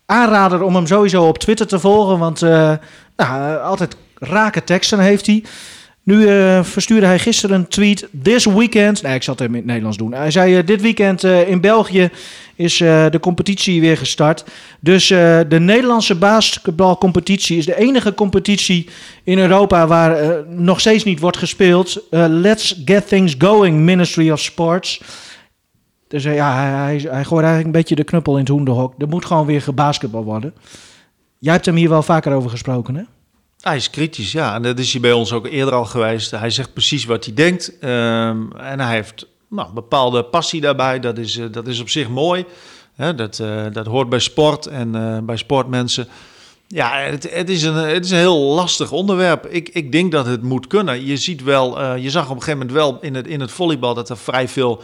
[0.06, 2.20] aanrader om hem sowieso op Twitter te volgen.
[2.20, 2.42] Want
[3.16, 5.44] nou, altijd rake teksten heeft hij.
[6.10, 8.08] Nu eh, verstuurde hij gisteren een tweet.
[8.24, 9.02] This weekend.
[9.02, 10.14] Nee, ik zal het hem in het Nederlands doen.
[10.14, 12.10] Hij zei: eh, Dit weekend eh, in België
[12.56, 14.44] is de competitie weer gestart.
[14.80, 18.90] Dus de Nederlandse basketbalcompetitie is de enige competitie
[19.24, 22.04] in Europa waar nog steeds niet wordt gespeeld.
[22.10, 25.02] Let's get things going, Ministry of Sports.
[26.08, 28.94] Dus ja, hij, hij, hij gooit eigenlijk een beetje de knuppel in het hoenderhok.
[28.98, 30.54] Er moet gewoon weer gebasketbal worden.
[31.38, 33.04] Jij hebt hem hier wel vaker over gesproken, hè?
[33.60, 34.56] Hij is kritisch, ja.
[34.56, 36.32] En dat is hij bij ons ook eerder al geweest.
[36.32, 37.80] Hij zegt precies wat hij denkt.
[37.80, 41.00] Ehm, en hij heeft nou, een bepaalde passie daarbij.
[41.00, 42.46] Dat is, eh, dat is op zich mooi.
[43.16, 46.08] Dat, eh, dat hoort bij sport en eh, bij sportmensen.
[46.68, 49.46] Ja, het, het, is een, het is een heel lastig onderwerp.
[49.46, 51.06] Ik, ik denk dat het moet kunnen.
[51.06, 53.94] Je ziet wel, je zag op een gegeven moment wel in het, in het volleybal
[53.94, 54.82] dat er vrij veel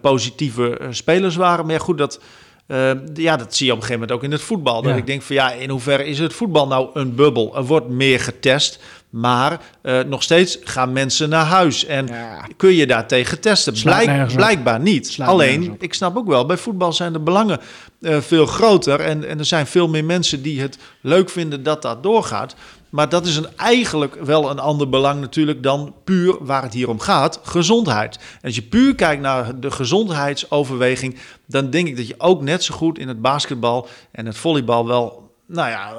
[0.00, 1.64] positieve spelers waren.
[1.64, 2.20] Maar ja, goed, dat,
[2.66, 4.82] eh, ja, dat zie je op een gegeven moment ook in het voetbal.
[4.82, 4.98] Dat Ja.
[4.98, 7.56] ik denk van ja, in hoeverre is het voetbal nou een bubbel?
[7.56, 8.78] Er wordt meer getest,
[9.10, 11.84] maar eh, nog steeds gaan mensen naar huis.
[11.84, 12.46] En Ja.
[12.56, 13.72] kun je daartegen testen?
[13.82, 15.06] Blijk- blijkbaar niet.
[15.08, 17.60] Slaat Alleen, ik snap ook wel, bij voetbal zijn de belangen
[18.00, 19.00] eh, veel groter.
[19.00, 22.54] En, en er zijn veel meer mensen die het leuk vinden dat dat doorgaat.
[22.96, 26.88] Maar dat is een, eigenlijk wel een ander belang natuurlijk dan puur waar het hier
[26.88, 28.16] om gaat, gezondheid.
[28.16, 32.64] En als je puur kijkt naar de gezondheidsoverweging, dan denk ik dat je ook net
[32.64, 35.94] zo goed in het basketbal en het volleybal wel, nou ja,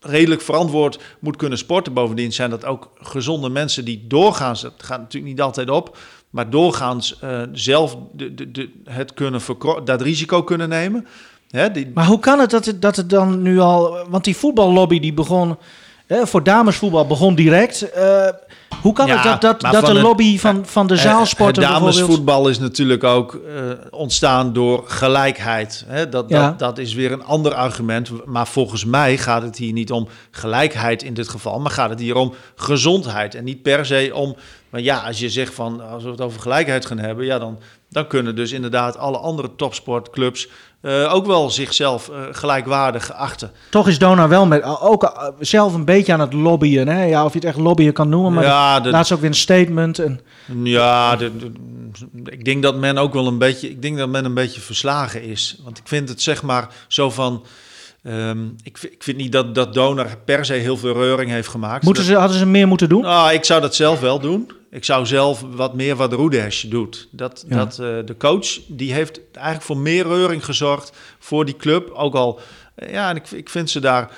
[0.00, 1.92] redelijk verantwoord moet kunnen sporten.
[1.92, 5.96] Bovendien zijn dat ook gezonde mensen die doorgaans, het gaat natuurlijk niet altijd op,
[6.30, 9.40] maar doorgaans eh, zelf de, de, de, het kunnen
[9.84, 11.06] dat risico kunnen nemen.
[11.50, 14.08] Hè, die, Maar hoe kan het dat het, dat het dan nu al...
[14.08, 15.56] Want die voetballobby die begon...
[16.10, 17.90] Hè, voor damesvoetbal begon direct.
[17.90, 18.28] Eh,
[18.82, 21.62] hoe kan Ja, het dat, dat, dat de het- lobby van, van de Eh, zaalsporten
[21.62, 21.96] Het bijvoorbeeld...
[21.98, 25.84] damesvoetbal is natuurlijk ook eh, ontstaan door gelijkheid.
[25.86, 26.08] Hè?
[26.08, 26.46] Dat, Ja.
[26.48, 28.10] dat, dat is weer een ander argument.
[28.26, 32.00] Maar volgens mij gaat het hier niet om gelijkheid in dit geval, maar gaat het
[32.00, 33.34] hier om gezondheid.
[33.34, 34.36] En niet per se om.
[34.70, 37.58] Maar ja, als je zegt van als we het over gelijkheid gaan hebben, ja, dan,
[37.88, 40.48] dan kunnen dus inderdaad alle andere topsportclubs
[40.80, 43.50] eh, ook wel zichzelf eh, gelijkwaardig achten.
[43.70, 46.88] Toch is Dona wel met, ook eh, zelf een beetje aan het lobbyen.
[46.88, 47.04] Hè?
[47.04, 48.32] Ja, of je het echt lobbyen kan noemen.
[48.32, 49.98] Maar Ja, de- laatst ook weer een statement.
[49.98, 50.20] En,
[50.62, 51.50] Ja, de, de-
[52.30, 55.22] ik denk dat men ook wel een beetje, ik denk dat men een beetje verslagen
[55.22, 55.60] is.
[55.64, 57.44] Want ik vind het zeg maar zo van,
[58.02, 61.48] ehm, ik, vind- ik vind niet dat, dat Donor per se heel veel reuring heeft
[61.48, 61.84] gemaakt.
[61.84, 63.02] moeten ze, hadden ze meer moeten doen?
[63.02, 64.50] Nou, ik zou dat zelf wel doen.
[64.70, 67.08] Ik zou zelf wat meer wat Roedesh doet.
[67.10, 67.56] Dat, Ja.
[67.56, 71.90] dat eh, de coach, die heeft eigenlijk voor meer reuring gezorgd voor die club.
[71.90, 72.40] Ook al,
[72.74, 74.10] eh, ja, en ik, ik vind ze daar...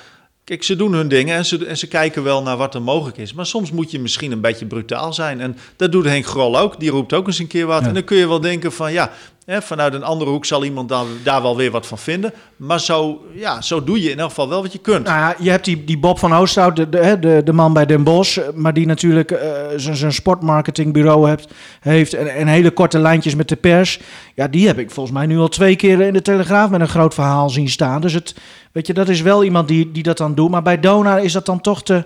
[0.43, 3.17] Kijk, ze doen hun dingen en ze, en ze kijken wel naar wat er mogelijk
[3.17, 3.33] is.
[3.33, 5.41] Maar soms moet je misschien een beetje brutaal zijn.
[5.41, 6.79] En dat doet Henk Grol ook.
[6.79, 7.81] Die roept ook eens een keer wat.
[7.81, 7.87] Ja.
[7.87, 9.11] En dan kun je wel denken van, ja,
[9.47, 12.33] vanuit een andere hoek zal iemand dan, daar wel weer wat van vinden.
[12.55, 15.05] Maar zo, ja, zo doe je in elk geval wel wat je kunt.
[15.05, 18.03] Nou ja, je hebt die, die Bob van Oosthout, de, de, de, man bij Den
[18.03, 21.47] Bosch, eh, maar die natuurlijk eh, zijn sportmarketingbureau hebt,
[21.79, 23.99] heeft en, en hele korte lijntjes met de pers.
[24.35, 26.87] Ja, die heb ik volgens mij nu al twee keer in de Telegraaf met een
[26.87, 28.01] groot verhaal zien staan.
[28.01, 28.35] Dus het,
[28.71, 30.49] weet je, dat is wel iemand die, die dat dan doet.
[30.49, 32.05] Maar bij Dona is dat dan toch te,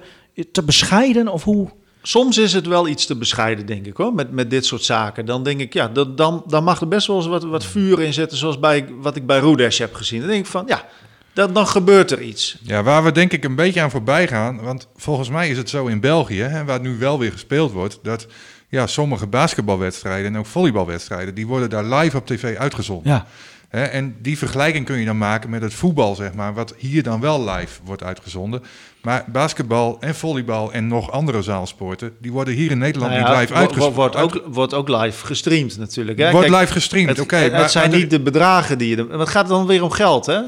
[0.52, 1.70] te bescheiden of hoe?
[2.08, 5.26] Soms is het wel iets te bescheiden, denk ik hoor, met, met dit soort zaken.
[5.26, 8.02] Dan denk ik, ja, dat, dan, dan mag er best wel eens wat, wat vuur
[8.02, 10.20] in zitten, zoals bij wat ik bij Roedesh heb gezien.
[10.20, 10.86] Dan denk ik van, ja,
[11.34, 12.58] dat, dan gebeurt er iets.
[12.62, 14.62] Ja, waar we denk ik een beetje aan voorbij gaan.
[14.62, 18.00] Want volgens mij is het zo in België, hè, waar nu wel weer gespeeld wordt,
[18.02, 18.28] dat
[18.70, 23.12] ja, sommige basketbalwedstrijden en ook volleybalwedstrijden, die worden daar live op tv uitgezonden.
[23.12, 23.28] Ja,
[23.70, 27.04] Hè, en die vergelijking kun je dan maken met het voetbal, zeg maar, wat hier
[27.04, 28.64] dan wel live wordt uitgezonden.
[29.02, 33.40] Maar basketbal en volleybal en nog andere zaalsporten, die worden hier in Nederland Nou niet
[33.40, 33.94] live uitgezonden.
[33.96, 36.18] wordt, ook, wordt ook live gestreamd natuurlijk.
[36.18, 36.32] Hè?
[36.32, 37.36] Wordt Kijk, live gestreamd, Het, oké.
[37.36, 39.08] het, maar- zijn maar niet de bedragen die je...
[39.08, 40.42] Want het gaat dan weer om geld, hè?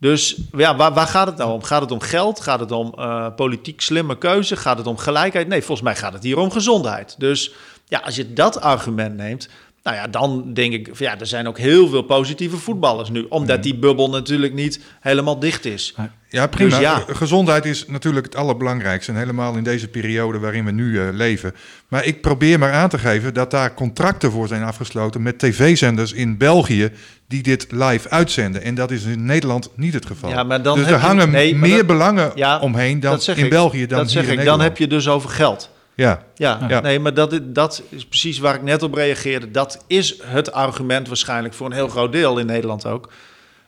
[0.00, 1.62] Dus ja, waar, waar gaat het nou om?
[1.62, 2.40] Gaat het om geld?
[2.40, 4.56] Gaat het om eh, politiek slimme keuze?
[4.56, 5.48] Gaat het om gelijkheid?
[5.48, 7.14] Nee, volgens mij gaat het hier om gezondheid.
[7.18, 7.52] Dus
[7.88, 9.48] ja, als je dat argument neemt...
[9.86, 13.26] Nou ja, dan denk ik, van ja, er zijn ook heel veel positieve voetballers nu.
[13.28, 15.94] Omdat die bubbel natuurlijk niet helemaal dicht is.
[16.28, 16.70] Ja, prima.
[16.70, 17.04] Dus ja.
[17.08, 19.12] Gezondheid is natuurlijk het allerbelangrijkste.
[19.12, 21.54] En helemaal in deze periode waarin we nu eh, leven.
[21.88, 26.12] Maar ik probeer maar aan te geven dat daar contracten voor zijn afgesloten met tv-zenders
[26.12, 26.90] in België.
[27.28, 28.62] die dit live uitzenden.
[28.62, 30.30] En dat is in Nederland niet het geval.
[30.30, 33.00] Ja, maar dan dus er heb je- hangen nee, maar meer dat- belangen Ja, omheen
[33.00, 33.50] dan in ik.
[33.50, 34.44] België dan dat zeg hier ik.
[34.44, 35.70] Dan heb je dus over geld.
[35.96, 36.80] Ja, Ja, Ja.
[36.80, 39.50] nee, maar dat, dat is precies waar ik net op reageerde.
[39.50, 43.08] Dat is het argument waarschijnlijk voor een heel groot deel in Nederland ook.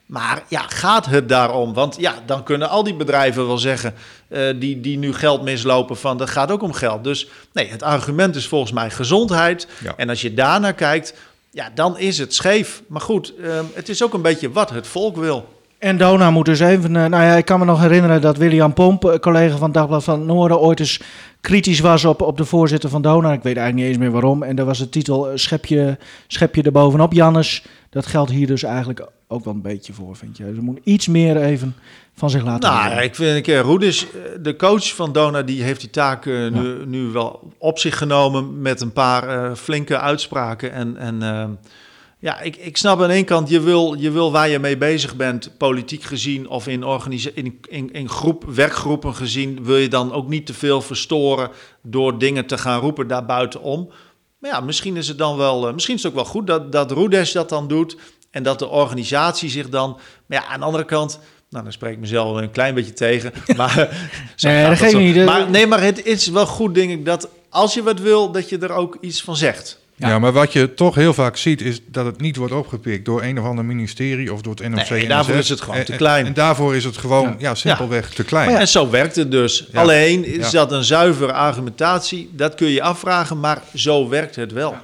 [0.05, 1.73] Maar ja, gaat het daarom?
[1.73, 3.93] Want ja, dan kunnen al die bedrijven wel zeggen
[4.27, 7.03] eh, die, die nu geld mislopen van dat gaat ook om geld.
[7.03, 9.67] Dus nee, het argument is volgens mij gezondheid.
[9.83, 9.93] Ja.
[9.97, 11.13] En als je daarnaar kijkt,
[11.51, 12.81] ja, dan is het scheef.
[12.87, 15.58] Maar goed, ehm, het is ook een beetje wat het volk wil.
[15.79, 16.95] En Dona moet dus even...
[16.95, 20.03] eh, nou ja, ik kan me nog herinneren dat William Pomp, eh, collega van Dagblad
[20.03, 20.59] van het Noorden...
[20.59, 21.01] ooit eens
[21.41, 23.33] kritisch was op, op de voorzitter van Dona.
[23.33, 24.43] Ik weet eigenlijk niet eens meer waarom.
[24.43, 27.63] En daar was de titel eh, schep je, schep je er bovenop, Jannes.
[27.89, 30.51] Dat geldt hier dus eigenlijk ook wel een beetje voor, vind je.
[30.55, 31.75] Ze moet iets meer even
[32.13, 34.07] van zich laten Nou, ik vind ik, Roedis,
[34.41, 38.81] de coach van Dona, die heeft die taak nu, nu wel op zich genomen met
[38.81, 40.71] een paar flinke uitspraken.
[40.71, 41.21] En, en
[42.21, 45.15] ja, ik, ik snap aan één kant, je wil, je wil waar je mee bezig
[45.15, 46.83] bent, politiek gezien of in,
[47.33, 51.49] in, in, in groep, werkgroepen gezien, wil je dan ook niet te veel verstoren
[51.81, 53.91] door dingen te gaan roepen daarbuitenom.
[54.39, 56.71] Maar ja, misschien is het dan wel, eh, misschien is het ook wel goed dat,
[56.71, 57.97] dat Roedes dat dan doet
[58.31, 59.99] en dat de organisatie zich dan.
[60.25, 63.33] Maar ja, aan de andere kant, nou, dan spreek ik mezelf een klein beetje tegen.
[63.57, 63.75] Maar,
[64.37, 65.25] Nee, dat geeft niet.
[65.25, 68.49] Maar nee, maar het is wel goed, denk ik, dat als je wat wil, dat
[68.49, 69.78] je er ook iets van zegt.
[70.07, 70.19] Ja.
[70.19, 73.39] maar wat je toch heel vaak ziet, is dat het niet wordt opgepikt door een
[73.39, 74.89] of ander ministerie of door het NOC.
[74.89, 75.07] Nee, NSF.
[75.07, 76.25] daarvoor is het gewoon En- te en- klein.
[76.25, 77.55] En, daarvoor is het gewoon ja.
[77.55, 78.49] simpelweg te klein.
[78.57, 79.67] En zo werkt het dus.
[79.71, 79.81] Ja.
[79.81, 80.59] Alleen is Ja.
[80.59, 82.29] dat een zuivere argumentatie.
[82.33, 84.75] Dat kun je afvragen, maar zo werkt het wel.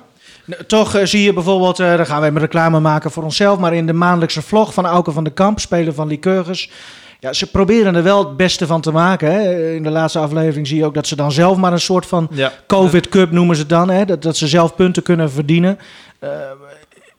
[0.67, 3.73] Toch eh, zie je bijvoorbeeld, eh dan gaan we even reclame maken voor onszelf, maar
[3.73, 6.69] in de maandelijkse vlog van Auke van de Kamp, speler van Lycurgus.
[7.19, 9.31] Ja, ze proberen er wel het beste van te maken.
[9.31, 9.71] Hè.
[9.73, 12.27] In de laatste aflevering zie je ook dat ze dan zelf maar een soort van
[12.31, 12.53] Ja.
[12.67, 13.89] COVID Cup noemen ze dan.
[13.89, 14.05] Hè.
[14.05, 15.77] Dat, dat ze zelf punten kunnen verdienen.
[16.19, 16.29] Eh,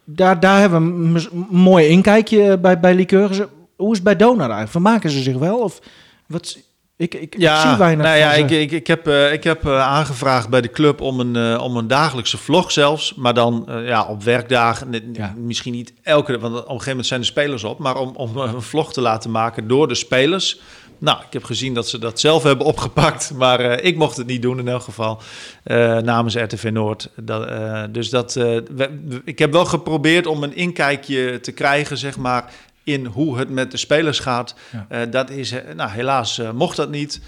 [0.04, 3.40] daar, daar hebben we een mooi inkijkje bij, bij Lycurgus.
[3.76, 4.70] Hoe is het bij Donar eigenlijk?
[4.70, 5.58] Vermaken ze zich wel?
[5.58, 5.78] Of
[6.26, 6.58] wat?
[6.98, 9.80] Ik, ik, ik zie weinig nou ja, ik, ik, ik heb, eh, ik heb eh,
[9.88, 13.14] aangevraagd bij de club om een, eh, om een dagelijkse vlog zelfs.
[13.14, 15.10] Maar dan ja, op werkdagen.
[15.12, 15.34] Ja.
[15.36, 17.78] Misschien niet elke, want op een gegeven moment zijn de spelers op.
[17.78, 20.60] Maar om, om een vlog te laten maken door de spelers.
[20.98, 23.30] Nou, ik heb gezien dat ze dat zelf hebben opgepakt.
[23.38, 25.20] Maar ik mocht het niet doen in elk geval.
[25.62, 27.10] eh, namens RTV Noord.
[27.16, 27.48] Dat,
[27.94, 32.52] dus dat, we- ik heb wel geprobeerd om een inkijkje te krijgen, zeg maar.
[32.86, 34.54] In hoe het met de spelers gaat.
[34.72, 34.86] Ja.
[34.88, 37.20] Eh, dat is, eh, nou, helaas eh, mocht dat niet.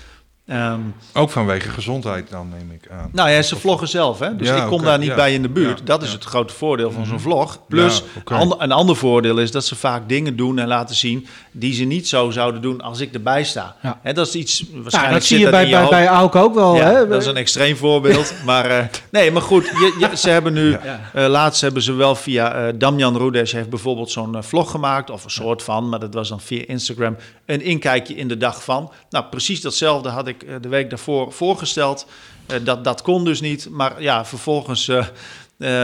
[0.49, 0.81] Ehm,
[1.15, 3.09] Ook vanwege gezondheid dan, neem ik aan.
[3.13, 4.37] nou ja, ze vloggen zelf, hè?
[4.37, 5.15] dus Ja, ik kom daar niet ja.
[5.15, 5.79] bij in de buurt.
[5.79, 6.15] Ja, dat is ja.
[6.15, 7.61] het grote voordeel van zo'n vlog.
[7.69, 8.35] Plus, Ja, oké.
[8.35, 11.27] ander- een ander voordeel is dat ze vaak dingen doen en laten zien...
[11.53, 13.77] die ze niet zo zouden doen als ik erbij sta.
[13.83, 13.99] Ja.
[14.03, 16.75] Hè, dat is iets, waarschijnlijk dat zie je bij, bij, bij Auke ook wel.
[16.77, 17.09] Ja, hè?
[17.09, 18.35] dat is een extreem voorbeeld.
[18.47, 20.73] maar eh, nee, maar goed, je, je- ze hebben nu.
[21.13, 25.25] eh, laatst hebben ze wel via eh Damjan Roedes heeft bijvoorbeeld zo'n vlog gemaakt, of
[25.25, 27.17] een soort van, maar dat was dan via Instagram.
[27.47, 28.91] Een inkijkje in de dag van.
[29.11, 32.07] Nou, precies datzelfde had ik eh, de week daarvoor voorgesteld.
[32.47, 33.69] Eh, dat, dat kon dus niet.
[33.71, 34.89] Maar ja, vervolgens.
[34.89, 35.05] eh,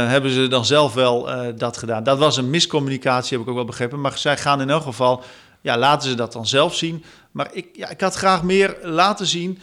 [0.09, 2.05] hebben ze dan zelf wel dat gedaan.
[2.05, 4.01] Dat was een miscommunicatie, heb ik ook wel begrepen.
[4.01, 5.23] Maar zij gaan in elk geval,
[5.61, 7.05] ja, laten ze dat dan zelf zien.
[7.31, 9.59] Maar ik, ja, ik had graag meer laten zien.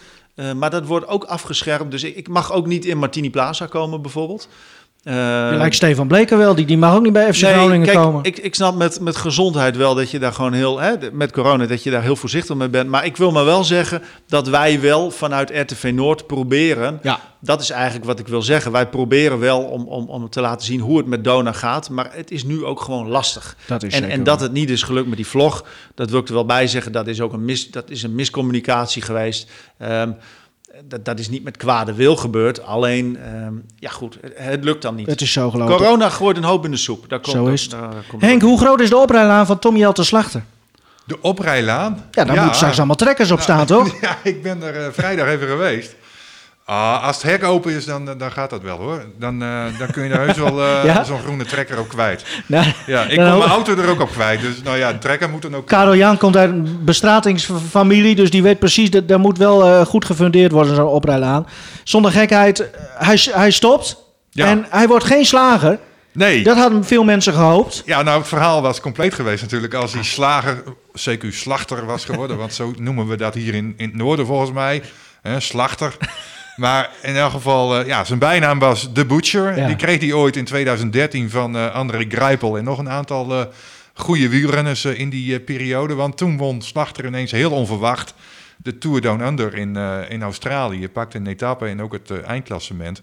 [0.56, 1.92] Maar dat wordt ook afgeschermd.
[1.92, 4.48] Dus ik, ik mag ook niet in Martini Plaza komen, bijvoorbeeld.
[5.04, 8.24] Je lijkt Stefan Bleker wel, die, die mag ook niet bij FC Groningen kijk, komen.
[8.24, 11.66] Ik, ik snap met, met gezondheid wel dat je daar gewoon heel, hè, met corona,
[11.66, 12.90] dat je daar heel voorzichtig mee bent.
[12.90, 17.00] Maar ik wil maar wel zeggen dat wij wel vanuit RTV Noord proberen.
[17.02, 17.20] Ja.
[17.40, 18.72] Dat is eigenlijk wat ik wil zeggen.
[18.72, 21.90] Wij proberen wel om, om, om te laten zien hoe het met Dona gaat.
[21.90, 23.56] Maar het is nu ook gewoon lastig.
[23.68, 26.28] Dat is en, en dat het niet is gelukt met die vlog, dat wil ik
[26.28, 26.92] er wel bij zeggen.
[26.92, 29.50] Dat is ook een, mis, dat is een miscommunicatie geweest.
[29.78, 30.12] Ehm,
[30.84, 32.63] dat, dat is niet met kwade wil gebeurd.
[32.63, 35.08] Alleen, ehm, ja goed, het, het lukt dan niet.
[35.08, 35.76] Het is zo gelopen.
[35.76, 37.10] Corona gooit een hoop in de soep.
[37.10, 37.72] Daar komt Zo is het.
[37.72, 40.44] daar komt Henk, hoe groot is de oprijlaan van Tommy Jelte Slachter?
[41.06, 42.06] De oprijlaan.
[42.12, 43.96] Ja, daar moeten straks allemaal trekkers op staan, toch?
[44.02, 45.96] Ja, ik ben er eh, vrijdag even geweest.
[46.65, 49.06] Ah, als het hek open is, dan, dan gaat dat wel hoor.
[49.19, 51.04] Dan, eh, dan kun je er heus wel eh, Ja?
[51.04, 52.26] zo'n groene trekker op kwijt.
[52.45, 54.41] Nou, Ja, ik kom mijn auto er ook op kwijt.
[54.41, 55.67] Dus nou ja, de trekker moet dan ook...
[55.67, 59.86] Karel Jan komt uit een bestratingsfamilie, dus die weet precies dat daar moet wel eh,
[59.86, 61.47] goed gefundeerd worden, zo'n oprijlaan.
[61.84, 63.97] Zonder gekheid, hij, hij stopt
[64.30, 64.45] Ja.
[64.45, 65.80] en hij wordt geen slager.
[66.13, 66.43] Nee.
[66.43, 67.82] Dat hadden veel mensen gehoopt.
[67.86, 70.63] Ja, nou, het verhaal was compleet geweest natuurlijk als hij slager,
[71.10, 72.38] CQ slachter was geworden.
[72.38, 74.82] want zo noemen we dat hier in, in het noorden volgens mij.
[75.21, 75.93] Hè, slachter.
[76.62, 79.58] Maar in elk geval, eh, ja, zijn bijnaam was The Butcher.
[79.58, 79.67] Ja.
[79.67, 83.45] Die kreeg hij ooit in 2013 van eh André Greipel en nog een aantal eh
[83.93, 85.93] goede wielrenners in die periode.
[85.93, 88.13] Want toen won Slachter ineens heel onverwacht
[88.58, 89.76] de Tour Down Under in,
[90.10, 90.89] in Australië.
[90.89, 93.02] Pakte een etappe en ook het eindklassement.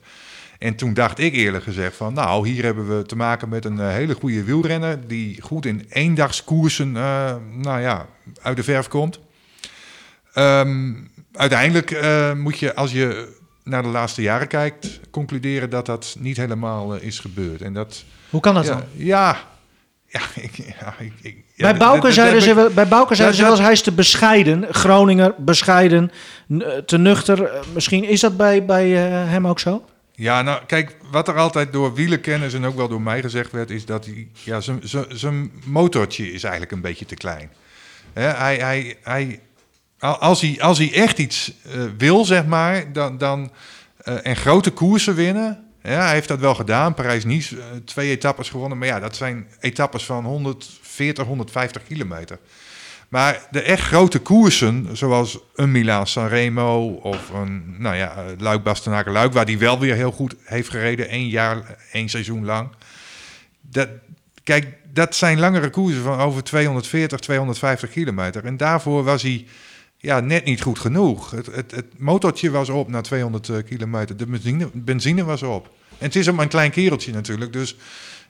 [0.58, 3.88] En toen dacht ik eerlijk gezegd van, nou, hier hebben we te maken met een
[3.88, 8.06] hele goede wielrenner die goed in eendagskoersen, uh, nou ja,
[8.42, 9.20] uit de verf komt.
[10.32, 10.94] Ehm,
[11.32, 13.36] uiteindelijk uh, moet je, als je
[13.68, 17.62] naar de laatste jaren kijkt, concluderen dat dat niet helemaal is gebeurd.
[17.62, 18.82] En dat, Hoe kan dat ja, dan?
[18.92, 19.36] Ja,
[20.06, 23.42] ja, ik, ja, ik, ik, ja, bij Bouke zeiden ze, wel- bij Bouke zeiden ze
[23.42, 24.66] wel eens, hij is te bescheiden.
[24.74, 26.10] Groninger, bescheiden,
[26.52, 27.44] n- te nuchter.
[27.44, 29.84] Eh, Misschien is dat bij, bij eh, hem ook zo?
[30.12, 33.70] Ja, nou kijk, wat er altijd door wielerkenners en ook wel door mij gezegd werd,
[33.70, 34.60] is dat hij, ja,
[35.08, 37.50] zijn- motortje is eigenlijk een beetje te klein.
[38.12, 39.40] Hij, hij, hij,
[39.98, 43.50] als, hij, als hij echt iets eh, wil, zeg maar, dan, dan,
[43.98, 45.64] eh, en grote koersen winnen.
[45.82, 46.94] Ja, hij heeft dat wel gedaan.
[46.94, 48.78] Parijs-Nice, eh, twee etappes gewonnen.
[48.78, 52.38] Maar ja, dat zijn etappes van 140, 150 kilometer.
[53.08, 58.62] Maar de echt grote koersen, zoals een Milaan Sanremo of een nou ja, eh, Luik
[58.62, 62.68] Bastenaken Luik, waar die wel weer heel goed heeft gereden, één jaar, één seizoen lang.
[63.60, 63.88] Dat,
[64.44, 68.44] kijk, dat zijn langere koersen van over 240, 250 kilometer.
[68.44, 69.46] En daarvoor was hij
[69.98, 71.30] ja, net niet goed genoeg.
[71.30, 75.66] Het, het, het motortje was op na 200 eh, kilometer, de benzine, benzine was op.
[75.98, 77.76] En het is maar een klein kereltje natuurlijk, dus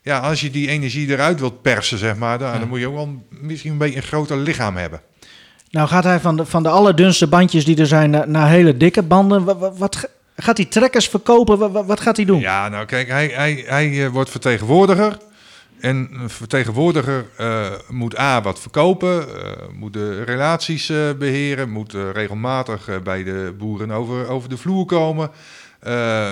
[0.02, 2.94] ja, als je die energie eruit wilt persen, zeg maar, dan, dan moet je ook
[2.94, 5.00] wel misschien een beetje een groter lichaam hebben.
[5.70, 8.76] Nou gaat hij van de, van de allerdunste bandjes die er zijn naar, naar hele
[8.76, 9.44] dikke banden.
[9.44, 11.58] Wat, wat, wat ga- gaat hij trekkers verkopen?
[11.58, 12.40] Wat, wat, wat gaat hij doen?
[12.40, 15.18] Ja, nou kijk, hij, hij, hij eh, wordt vertegenwoordiger.
[15.80, 21.92] En een vertegenwoordiger eh, moet A, wat verkopen, eh, moet de relaties eh, beheren, moet
[22.12, 25.30] regelmatig bij de boeren over, over de vloer komen,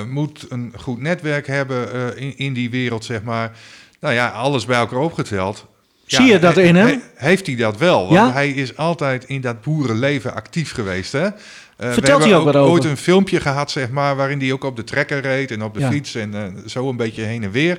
[0.08, 3.52] moet een goed netwerk hebben in, in die wereld, zeg maar.
[4.00, 5.66] Nou ja, alles bij elkaar opgeteld.
[6.06, 6.86] Zie je dat in hem?
[6.86, 8.00] he- heeft hij dat wel?
[8.00, 8.32] Want Ja?
[8.32, 11.28] hij is altijd in dat boerenleven actief geweest, hè?
[11.76, 12.72] We Vertelt hij ook wat over?
[12.72, 15.74] ooit een filmpje gehad, zeg maar, waarin hij ook op de trekker reed en op
[15.74, 15.90] de Ja.
[15.90, 17.78] fiets en zo een beetje heen en weer.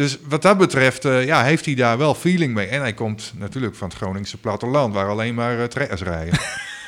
[0.00, 2.66] Dus wat dat betreft, eh, ja, heeft hij daar wel feeling mee.
[2.66, 6.40] En hij komt natuurlijk van het Groningse platteland, waar alleen maar uh, trekkers rijden.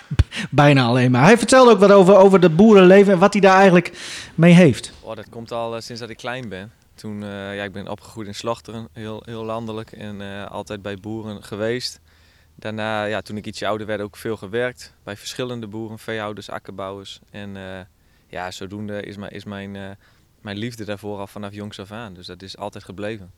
[0.51, 1.23] Bijna alleen maar.
[1.25, 3.93] Hij vertelde ook wat over, over het boerenleven en wat hij daar eigenlijk
[4.35, 4.93] mee heeft.
[5.01, 6.73] Oh, dat komt al eh, sinds dat ik klein ben.
[6.95, 10.97] Toen, eh, ja, ik ben opgegroeid in Slachteren, heel, heel landelijk en eh, altijd bij
[10.97, 12.01] boeren geweest.
[12.55, 17.21] Daarna, ja, toen ik ietsje ouder werd, ook veel gewerkt bij verschillende boeren, veehouders, akkerbouwers.
[17.31, 17.63] En eh,
[18.29, 19.83] ja, zodoende is, mijn- is mijn, eh,
[20.43, 22.15] mijn liefde daarvoor al vanaf jongs af aan.
[22.15, 23.31] Dus dat is altijd gebleven.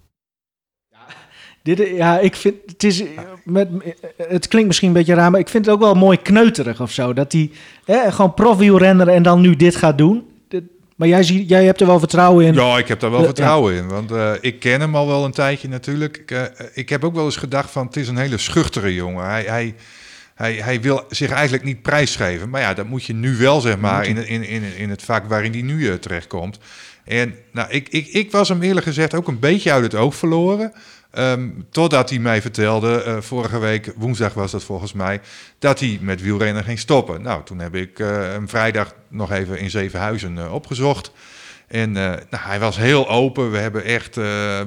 [1.63, 3.03] Dit, ja, ik vind het is
[3.45, 3.69] met,
[4.17, 6.91] het klinkt misschien een beetje raar, maar ik vind het ook wel mooi kneuterig of
[6.93, 7.13] zo.
[7.13, 7.51] Dat hij
[7.85, 10.27] hè, gewoon profielrenner en dan nu dit gaat doen.
[10.49, 10.63] Dit-
[10.97, 12.55] maar jij, zie, jij hebt er wel vertrouwen in.
[12.55, 13.25] Ja, ik heb daar wel Ja.
[13.27, 13.89] vertrouwen in.
[13.89, 16.17] Want eh, ik ken hem al wel een tijdje natuurlijk.
[16.17, 16.43] Ik, eh,
[16.75, 19.25] ik heb ook wel eens gedacht van het is een hele schuchtere jongen.
[19.25, 19.75] Hij, hij,
[20.35, 22.51] hij, hij wil zich eigenlijk niet prijsgeven.
[22.51, 25.25] Maar ja, dat moet je nu wel, zeg maar, in, in, in, in het vak
[25.25, 26.59] waarin hij nu eh, terechtkomt.
[27.05, 30.15] En nou, ik, ik, ik was hem eerlijk gezegd ook een beetje uit het oog
[30.15, 30.73] verloren.
[31.11, 35.21] Ehm, totdat hij mij vertelde, eh, vorige week, woensdag was dat volgens mij,
[35.59, 37.23] dat hij met wielrennen ging stoppen.
[37.23, 41.13] Nou, toen heb ik hem vrijdag nog even in Zevenhuizen eh, opgezocht.
[41.69, 43.51] En nou, hij was heel open.
[43.51, 44.15] We hebben echt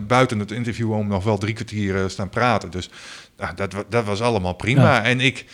[0.08, 2.69] buiten het interview om nog wel drie kwartier staan praten.
[2.69, 2.89] Dus
[3.38, 4.95] nou, dat, dat was allemaal prima.
[4.95, 5.04] Ja.
[5.04, 5.45] En ik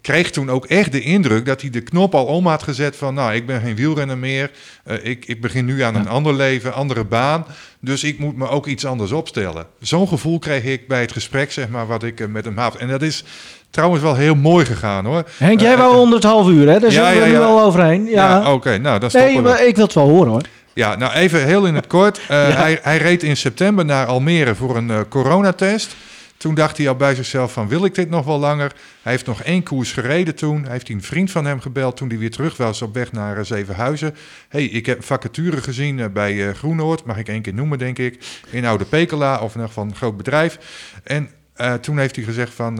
[0.00, 3.14] kreeg toen ook echt de indruk dat hij de knop al om had gezet van...
[3.14, 4.50] nou, ik ben geen wielrenner meer.
[4.84, 7.46] Eh, ik, ik begin nu aan een ander leven, andere baan.
[7.80, 9.66] Dus ik moet me ook iets anders opstellen.
[9.80, 12.76] Zo'n gevoel kreeg ik bij het gesprek, zeg maar, wat ik eh, met hem had.
[12.76, 13.24] En dat is
[13.70, 15.24] trouwens wel heel mooi gegaan, hoor.
[15.36, 16.78] Henk, jij Eh, wou eh, onder het half uur, hè?
[16.80, 18.04] Daar Ja, zitten we ja, nu al overheen.
[18.06, 19.66] Ja, oké, nou, dan stoppen nee, we.
[19.66, 20.42] ik wil het wel horen, hoor.
[20.74, 22.20] Ja, nou even heel in het kort.
[22.28, 25.96] Hij, hij reed in september naar Almere voor een coronatest.
[26.38, 28.72] Toen dacht hij al bij zichzelf van, wil ik dit nog wel langer?
[29.02, 30.62] Hij heeft nog één koers gereden toen.
[30.62, 33.38] Hij heeft een vriend van hem gebeld toen hij weer terug was op weg naar
[33.38, 34.14] eh, Zevenhuizen.
[34.48, 37.98] hey, ik heb vacature gezien eh, bij eh, Groenoord, mag ik één keer noemen denk
[37.98, 38.42] ik.
[38.50, 40.58] In Oude Pekela, of in ieder geval een groot bedrijf.
[41.04, 41.30] En
[41.80, 42.76] toen heeft hij gezegd van,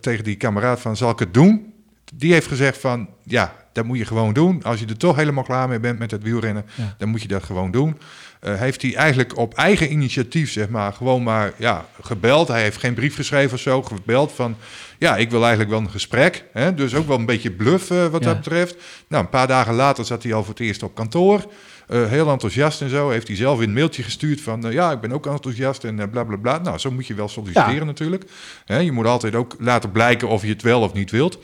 [0.00, 1.72] tegen die kameraad van, zal ik het doen?
[2.14, 4.62] Die heeft gezegd van, ja, dat moet je gewoon doen.
[4.62, 6.94] Als je er toch helemaal klaar mee bent met het wielrennen, Ja.
[6.98, 7.98] dan moet je dat gewoon doen.
[8.42, 12.48] Eh, heeft hij eigenlijk op eigen initiatief, zeg maar, gewoon maar ja, gebeld.
[12.48, 14.56] Hij heeft geen brief geschreven of zo, gebeld van...
[14.98, 16.44] ja, ik wil eigenlijk wel een gesprek.
[16.52, 16.74] Hè?
[16.74, 18.26] Dus ook wel een beetje bluff eh, wat Ja.
[18.28, 18.76] dat betreft.
[19.08, 21.44] Nou, een paar dagen later zat hij al voor het eerst op kantoor.
[21.88, 23.10] Eh, heel enthousiast en zo.
[23.10, 24.62] Heeft hij zelf weer een mailtje gestuurd van...
[24.70, 26.58] ja, ik ben ook enthousiast en eh, bla bla bla.
[26.58, 27.84] Nou, zo moet je wel solliciteren Ja.
[27.84, 28.24] natuurlijk.
[28.64, 31.38] Hè, je moet altijd ook laten blijken of je het wel of niet wilt.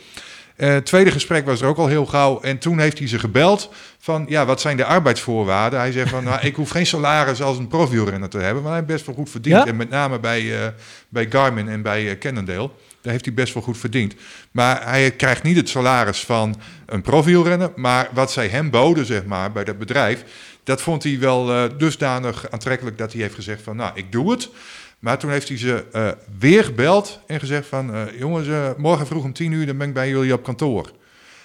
[0.67, 2.41] Het tweede gesprek was er ook al heel gauw.
[2.41, 5.79] En toen heeft hij ze gebeld van, ja, wat zijn de arbeidsvoorwaarden?
[5.79, 8.63] Hij zegt van, nou, ik hoef geen salaris als een profielrenner te hebben.
[8.63, 9.57] Maar hij heeft best wel goed verdiend.
[9.57, 9.67] Ja?
[9.67, 10.69] En met name bij, eh,
[11.09, 12.71] bij Garmin en bij eh, Cannondale.
[13.01, 14.15] Daar heeft hij best wel goed verdiend.
[14.51, 17.71] Maar hij krijgt niet het salaris van een profielrenner.
[17.75, 20.25] Maar wat zij hem boden, zeg maar, bij dat bedrijf...
[20.65, 24.51] dat vond hij wel dusdanig aantrekkelijk dat hij heeft gezegd van, nou, ik doe het.
[24.99, 29.07] Maar toen heeft hij ze eh, weer gebeld en gezegd van, eh, jongens, eh, morgen
[29.07, 30.91] vroeg om tien uur, dan ben ik bij jullie op kantoor.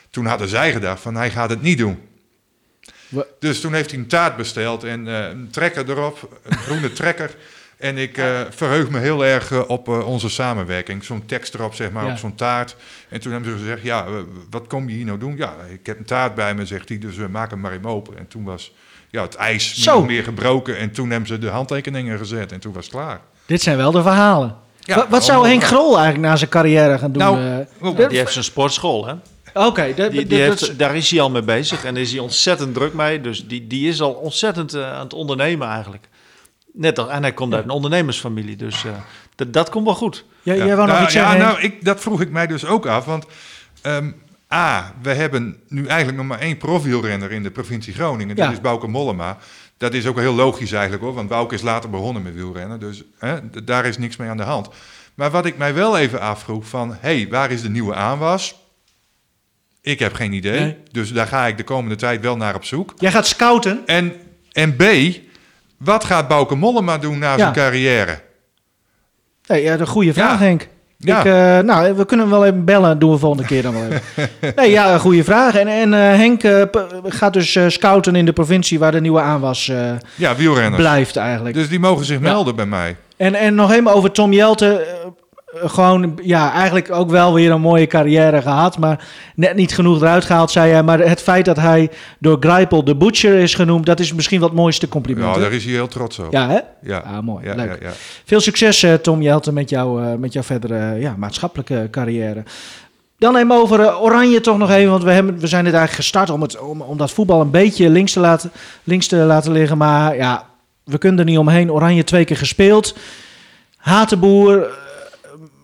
[0.10, 2.00] Toen hadden zij gedacht van, hij gaat het niet doen.
[3.40, 7.36] Dus toen heeft hij een taart besteld en een trekker erop, een groene trekker.
[7.78, 8.16] En ik
[8.50, 11.04] verheug me heel erg op onze samenwerking.
[11.04, 12.12] Zo'n tekst erop, zeg maar, Ja.
[12.12, 12.76] op zo'n taart.
[13.10, 14.06] En toen hebben ze gezegd, ja,
[14.50, 15.38] wat kom je hier nou doen?
[15.38, 17.86] Ja, ik heb een taart bij me, zegt hij, dus we maken hem maar even
[17.86, 18.18] open.
[18.18, 18.74] En toen was
[19.10, 20.78] ja, het ijs meer gebroken.
[20.78, 23.22] En toen hebben ze de handtekeningen gezet en toen was het klaar.
[23.46, 24.56] Dit zijn wel de verhalen.
[24.80, 25.64] Ja, wat, wat zou Henk.
[25.64, 27.22] Grol eigenlijk na zijn carrière gaan doen?
[27.24, 27.38] Nou,
[28.00, 28.08] eh?
[28.10, 29.14] Die heeft zijn sportschool, hè?
[29.54, 29.94] Oké,
[30.28, 33.22] heeft, daar is hij al mee bezig en is hij ontzettend druk mee.
[33.22, 36.10] Dus die, die is al ontzettend eh, aan het ondernemen eigenlijk.
[36.74, 38.92] Net al, en hij komt uit een ondernemersfamilie, dus eh,
[39.52, 40.26] dat- komt wel goed.
[40.42, 40.54] Ja.
[40.56, 41.38] jij wou nog Nou, iets zeggen?
[41.38, 43.06] Ja, nou, ik, dat vroeg ik mij dus ook af.
[43.06, 43.26] Want
[43.82, 44.12] ehm,
[44.54, 48.36] A, we hebben nu eigenlijk nog maar één profielrenner in de provincie Groningen.
[48.36, 48.52] Dat Ja.
[48.52, 49.38] is Bouke Mollema.
[49.78, 51.14] Dat is ook heel logisch eigenlijk hoor.
[51.14, 52.80] Want Bouke is later begonnen met wielrennen.
[52.80, 54.70] Dus hè, daar is niks mee aan de hand.
[55.16, 56.90] Maar wat ik mij wel even afvroeg van...
[56.90, 58.62] Hé, hey, waar is de nieuwe aanwas?
[59.82, 60.60] Ik heb geen idee.
[60.60, 60.78] Nee.
[60.92, 62.94] Dus daar ga ik de komende tijd wel naar op zoek.
[62.98, 63.82] Jij gaat scouten.
[63.86, 64.14] En,
[64.52, 64.84] en B,
[65.78, 67.38] wat gaat Bouke Mollema doen na Ja.
[67.38, 68.22] zijn carrière?
[69.48, 70.46] Nee, ja, een goede vraag, Ja.
[70.46, 70.68] Henk.
[71.06, 71.20] Ja.
[71.20, 73.00] Ik, eh, nou, we kunnen hem wel even bellen.
[73.00, 74.30] Doen we volgende keer dan wel even.
[74.56, 75.56] nee, ja, goede vraag.
[75.56, 76.62] En, en eh, Henk eh,
[77.04, 79.72] gaat dus scouten in de provincie waar de nieuwe aanwas
[80.16, 80.76] Ja, wielrenners.
[80.82, 81.56] blijft eigenlijk.
[81.56, 82.22] Dus die mogen zich Ja.
[82.24, 82.96] melden bij mij.
[83.18, 84.86] En, en nog even over Tom Jelte.
[85.54, 88.78] Eh, gewoon, ja, eigenlijk ook wel weer een mooie carrière gehad.
[88.78, 90.84] Maar net niet genoeg eruit gehaald, zei hij.
[90.84, 91.90] Maar het feit dat hij
[92.20, 93.86] door Greipel de Butcher is genoemd...
[93.86, 95.36] dat is misschien het mooiste compliment.
[95.36, 96.32] Ja, daar is hij heel trots op.
[96.32, 96.60] ja hè?
[96.82, 96.98] ja.
[96.98, 97.46] Ah, mooi.
[97.46, 97.78] Ja, Leuk.
[97.82, 97.94] ja, ja.
[98.26, 102.44] Veel succes, eh, Tom Jelte, met, jou, eh, met jouw verdere ja, maatschappelijke carrière.
[103.18, 104.92] Dan even over Oranje toch nog even.
[104.92, 107.52] Want we, hebben, we zijn dit eigenlijk gestart om, het, om, om dat voetbal een
[107.52, 108.52] beetje links te, laten,
[108.84, 109.78] links te laten liggen.
[109.78, 110.46] Maar ja,
[110.84, 111.72] we kunnen er niet omheen.
[111.72, 112.96] Oranje twee keer gespeeld.
[113.78, 114.68] Hatenboer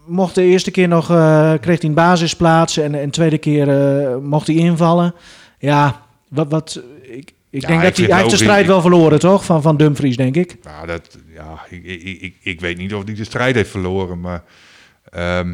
[0.10, 2.78] mocht de eerste keer nog, eh, kreeg hij een basisplaats.
[2.78, 5.14] En de tweede keer eh, mocht hij invallen.
[5.60, 6.50] Ja, wat...
[6.50, 9.46] wat ik, ik Ja, denk ik dat hij, hij heeft de strijd wel verloren, toch?
[9.46, 10.58] Van, van Dumfries, denk ik.
[10.64, 14.20] Nou, dat, ja ik, ik, ik, ik weet niet of hij de strijd heeft verloren,
[14.20, 14.44] maar
[15.12, 15.54] ehm,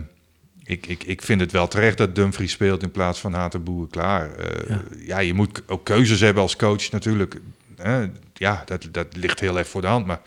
[0.64, 3.88] ik, ik, ik vind het wel terecht dat Dumfries speelt in plaats van Hatenboer.
[3.88, 4.36] Klaar.
[4.36, 4.82] Eh, Ja.
[5.06, 5.20] ja.
[5.20, 7.42] je moet ook keuzes hebben als coach natuurlijk.
[8.34, 10.06] Ja, dat, dat ligt heel erg voor de hand.
[10.06, 10.22] Maar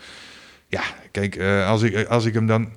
[0.67, 2.69] ja, kijk, als, ik, als ik hem dan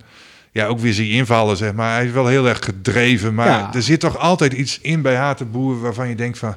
[0.52, 1.94] ja, ook weer zie invallen, zeg maar.
[1.94, 3.70] Hij is wel heel erg gedreven, maar Ja.
[3.74, 6.54] er zit toch altijd iets in bij Hatenboer waarvan je denkt van...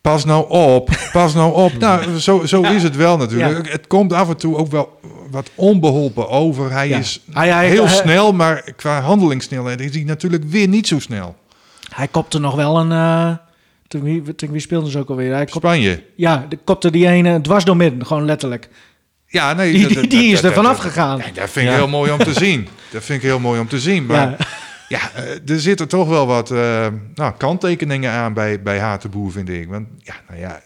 [0.00, 1.72] Pas nou op, pas nou op.
[1.78, 3.72] Nou, zo, zo is het wel natuurlijk.
[3.72, 5.00] Het komt af en toe ook wel
[5.30, 6.72] wat onbeholpen over.
[6.72, 10.86] Hij is Hij- hij- heel hij- snel, maar qua handelingssnelheid is hij natuurlijk weer niet
[10.86, 11.36] zo snel.
[11.94, 12.92] Hij kopte nog wel een...
[12.92, 13.30] eh
[13.88, 15.32] tegen, wie, tegen wie speelden ze ook alweer?
[15.32, 16.02] Hij kopte, Spanje.
[16.16, 18.68] ja, de kopte die ene dwars door midden, gewoon letterlijk.
[19.26, 21.18] Ja, nee, Die, die, is er vanaf gegaan.
[21.18, 22.68] Ja, dat vind ik heel mooi om te zien.
[22.96, 24.06] Dat vind ik heel mooi om te zien.
[24.06, 24.36] Maar Ja.
[24.98, 29.48] ja, eh, er zitten toch wel wat eh, nou, kanttekeningen aan bij, bij Hatenboer, vind
[29.48, 29.68] ik.
[29.68, 30.60] Want ja, nou ja.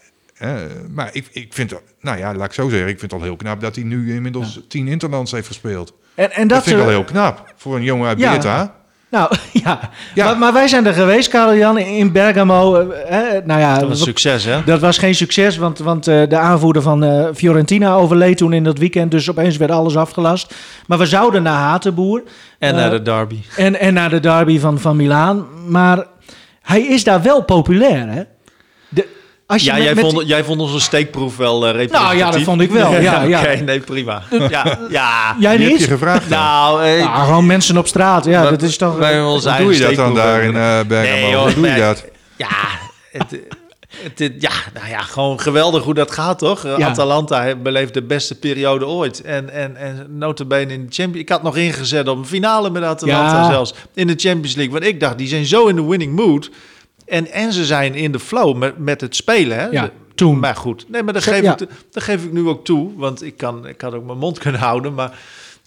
[0.89, 3.35] maar ik, ik vind, nou ja, laat ik zo zeggen, ik vind het al heel
[3.35, 5.93] knap dat hij nu inmiddels tien interlands heeft gespeeld.
[6.15, 8.31] En, en Dat, dat, vind ik wel heel knap voor een jongen uit Ja.
[8.31, 8.80] Beerta.
[9.11, 9.79] Nou, ja.
[10.13, 10.25] Ja.
[10.25, 12.75] Maar, maar wij zijn er geweest, Karel-Jan, in Bergamo.
[12.75, 14.63] eh, eh, nou ja, Dat was succes, hè?
[14.65, 18.77] dat was geen succes, want, want eh, de aanvoerder van Fiorentina overleed toen in dat
[18.77, 19.11] weekend.
[19.11, 20.55] Dus opeens werd alles afgelast.
[20.87, 22.23] Maar we zouden naar Hatenboer
[22.59, 23.39] En naar de derby.
[23.55, 25.45] en, en naar de derby van, van Milaan.
[25.67, 26.05] Maar
[26.61, 28.21] hij is daar wel populair, hè?
[29.51, 32.07] De, als je Ja, met- jij, met- vond, jij vond onze steekproef wel eh representatief.
[32.07, 32.91] Nou ja, dat vond ik wel.
[32.93, 33.39] Ja, ja.
[33.39, 34.21] Oké, nee, prima.
[34.49, 35.35] Ja, ja.
[35.39, 35.79] Jij heb niet?
[35.79, 36.29] je gevraagd.
[36.29, 36.39] dan.
[36.39, 38.25] Nou, eh, Nou, gewoon mensen op straat.
[38.25, 38.93] Ja, dat is toch...
[38.97, 41.21] Hoe doe je dat dan daar in eh Bergamo?
[41.21, 42.05] Nee, joh, Hoe doe je dat?
[42.35, 42.47] Ja,
[43.11, 43.25] het,
[44.03, 46.63] het, het- ja, nou ja, gewoon geweldig hoe dat gaat, toch?
[46.77, 46.87] Ja.
[46.87, 49.21] Atalanta beleeft de beste periode ooit.
[49.21, 52.83] En, en, en notabene in de Champions Ik had nog ingezet op een finale met
[52.83, 53.49] Atalanta Ja.
[53.51, 53.73] zelfs.
[53.93, 54.73] In de Champions League.
[54.73, 56.49] Want ik dacht, die zijn zo in de winning mood.
[57.05, 59.65] En, en ze zijn in de flow met, met het spelen, hè?
[59.65, 60.39] Ja, toen.
[60.39, 61.57] Maar goed, nee, maar dat Ge- geef, ja.
[61.59, 62.91] ik, dat geef ik nu ook toe.
[62.97, 64.93] Want ik, kan, ik had ook mijn mond kunnen houden.
[64.93, 65.11] Maar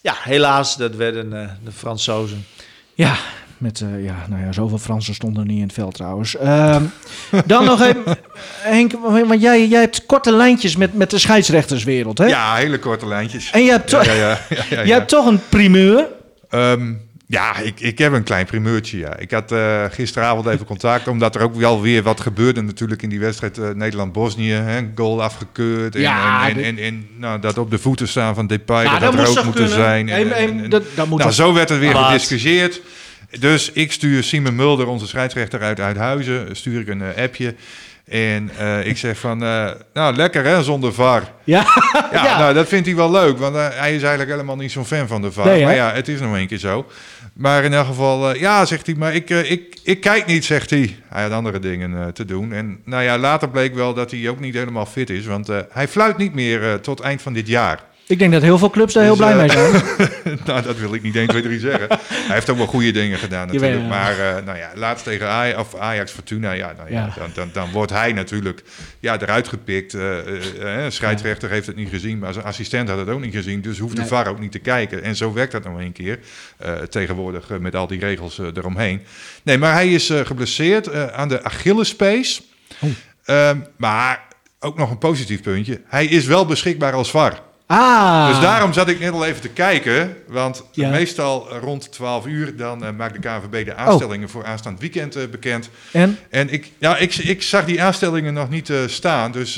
[0.01, 2.47] ja, helaas, dat werden eh, de Fransozen.
[2.95, 3.15] Ja,
[3.59, 6.37] met, eh, ja, nou ja, zoveel Fransen stonden er niet in het veld trouwens.
[6.37, 6.83] Ehm,
[7.47, 8.03] dan nog even,
[8.59, 12.27] Henk, want jij, jij hebt korte lijntjes met, met de scheidsrechterswereld, hè?
[12.27, 13.51] Ja, hele korte lijntjes.
[13.51, 14.39] En je hebt, Ja, toch- ja, ja,
[14.71, 14.95] ja, ja.
[14.99, 16.07] hebt toch een primeur.
[16.49, 16.93] Ehm,
[17.27, 18.99] ja, ik, ik heb een klein primeurtje.
[18.99, 19.17] Ja.
[19.17, 23.09] Ik had eh, gisteravond even contact, omdat er ook wel weer wat gebeurde natuurlijk in
[23.09, 24.63] die wedstrijd eh, Nederland-Bosnië.
[24.95, 29.01] Goal afgekeurd en, Ja, en, en, nou, dat op de voeten staan van Depay, Nou,
[29.01, 29.71] dat dat rood moeten kunnen?
[29.85, 30.09] zijn.
[30.09, 32.81] En, dat- dat moet nou, zo werd er weer gediscussieerd.
[33.39, 37.55] Dus ik stuur Simon Mulder, onze scheidsrechter uit Uithuizen, stuur ik een eh, appje.
[38.09, 41.23] En eh, ik zeg van, eh, nou lekker hè, zonder VAR.
[41.45, 41.67] Ja,
[42.13, 42.39] Ja, Ja.
[42.39, 45.07] Nou, dat vindt hij wel leuk, want eh, hij is eigenlijk helemaal niet zo'n fan
[45.07, 45.47] van de VAR.
[45.47, 46.87] Nee, maar ja, het is nog een keer zo.
[47.33, 50.97] Maar in elk geval, ja, zegt hij, maar ik, ik, ik kijk niet, zegt hij.
[51.09, 52.53] Hij had andere dingen te doen.
[52.53, 55.89] En nou ja, later bleek wel dat hij ook niet helemaal fit is, want hij
[55.89, 57.81] fluit niet meer tot eind van dit jaar.
[58.07, 60.39] Ik denk dat heel veel clubs daar heel Dus, blij eh, mee zijn.
[60.47, 61.89] nou, dat wil ik niet 1, 2, 3 zeggen.
[62.09, 63.89] Hij heeft ook wel goede dingen gedaan natuurlijk.
[63.89, 67.13] Maar eh, nou ja, laatst tegen Ajax, of Ajax Fortuna, ja, nou ja, Ja.
[67.17, 68.63] Dan, dan, dan wordt hij natuurlijk
[69.01, 69.95] ja, eruit gepikt.
[69.95, 70.19] Eh,
[70.89, 73.61] scheidsrechter heeft het niet gezien, maar zijn assistent had het ook niet gezien.
[73.61, 74.07] Dus hoeft de.
[74.07, 75.03] VAR ook niet te kijken.
[75.03, 76.19] En zo werkt dat nog een keer.
[76.89, 79.01] tegenwoordig met al die regels eromheen.
[79.43, 82.43] Nee, maar hij is geblesseerd aan de Achillespees.
[82.81, 82.91] Oh.
[83.25, 84.23] Ehm, maar
[84.61, 85.81] ook nog een positief puntje.
[85.87, 87.43] Hij is wel beschikbaar als VAR.
[87.67, 90.17] Ah, Dus daarom zat ik net al even te kijken.
[90.27, 90.91] Want Ja.
[90.91, 95.23] meestal rond 12 uur dan eh, maakt de KNVB de aanstellingen voor aanstaand weekend eh,
[95.31, 95.71] bekend.
[95.93, 96.19] En?
[96.31, 99.33] En ik, ja, ik, ik zag die aanstellingen nog niet eh, staan.
[99.33, 99.55] Dus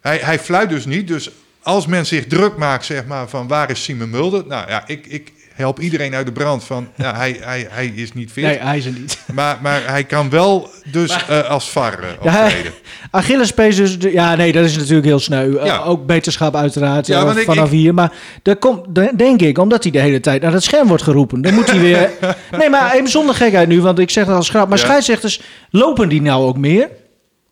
[0.00, 1.08] hij, hij fluit dus niet.
[1.08, 1.30] Dus
[1.62, 4.46] als men zich druk maakt, zeg maar, van waar is Simon Mulder?
[4.46, 8.12] Nou ja, ik, ik help iedereen uit de brand van, ja, hij, hij, hij is
[8.12, 8.44] niet fit.
[8.44, 9.18] Nee, hij is er niet.
[9.32, 12.72] Maar, maar hij kan wel dus eh, als VAR eh, hij- optreden.
[13.10, 15.56] Achillespees dus, ja nee, dat is natuurlijk heel sneu.
[15.56, 15.78] Eh, Ja.
[15.78, 17.94] ook beterschap uiteraard Ja, ik- vanaf ik- hier.
[17.94, 21.02] Maar dat komt, de- denk ik, omdat hij de hele tijd naar het scherm wordt
[21.02, 21.42] geroepen.
[21.42, 22.10] Dan moet hij weer...
[22.58, 24.68] nee, maar even zonder gekheid nu, want ik zeg dat als grap.
[24.68, 25.40] Maar scheidsrechters,
[25.70, 26.88] lopen die nou ook meer?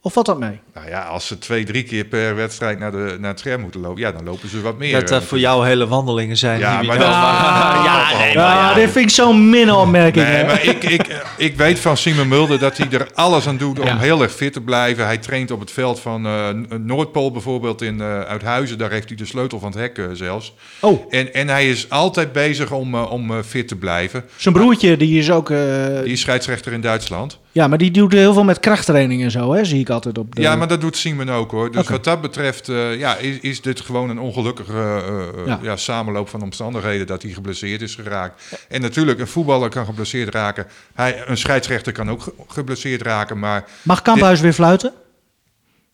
[0.02, 0.60] Of valt dat mee?
[0.76, 3.80] Nou ja, als ze twee, drie keer per wedstrijd naar, de, naar het scherm moeten
[3.80, 4.92] lopen, ja, dan lopen ze wat meer.
[4.92, 6.58] Dat eh, dat voor jou hele wandelingen zijn.
[6.58, 7.08] Ja, maar we dat- dan-
[7.84, 8.74] ja, nee, maar Ja, ja.
[8.74, 10.26] dit vind ik zo'n minne opmerking.
[10.26, 13.56] Nee, maar ik, ik, eh, ik weet van Simon Mulder dat hij er alles aan
[13.56, 13.98] doet om Ja.
[13.98, 15.04] heel erg fit te blijven.
[15.04, 16.48] Hij traint op het veld van eh,
[16.78, 18.78] Noordpool bijvoorbeeld in uh, Uithuizen.
[18.78, 20.54] Daar heeft hij de sleutel van het hek eh, zelfs.
[20.80, 24.24] Oh, En, en hij is altijd bezig om, eh, om eh, fit te blijven.
[24.36, 25.50] zijn broertje die is ook...
[25.50, 25.58] eh,
[26.02, 27.38] Die is scheidsrechter in Duitsland.
[27.52, 29.64] ja, maar die doet heel veel met krachttraining en zo, hè?
[29.64, 30.42] Zie ik altijd op de...
[30.42, 31.70] Ja, maar dat doet Simon ook hoor.
[31.72, 34.96] Dus wat dat betreft eh, ja, is, is dit gewoon een ongelukkige eh,
[35.42, 35.58] eh, Ja.
[35.62, 35.76] ja.
[35.76, 38.42] samenloop van omstandigheden dat hij geblesseerd is geraakt.
[38.68, 40.66] En natuurlijk, een voetballer kan geblesseerd raken.
[40.94, 44.92] Hij, een scheidsrechter kan ook ge- geblesseerd raken, maar Mag Kamphuis weer fluiten?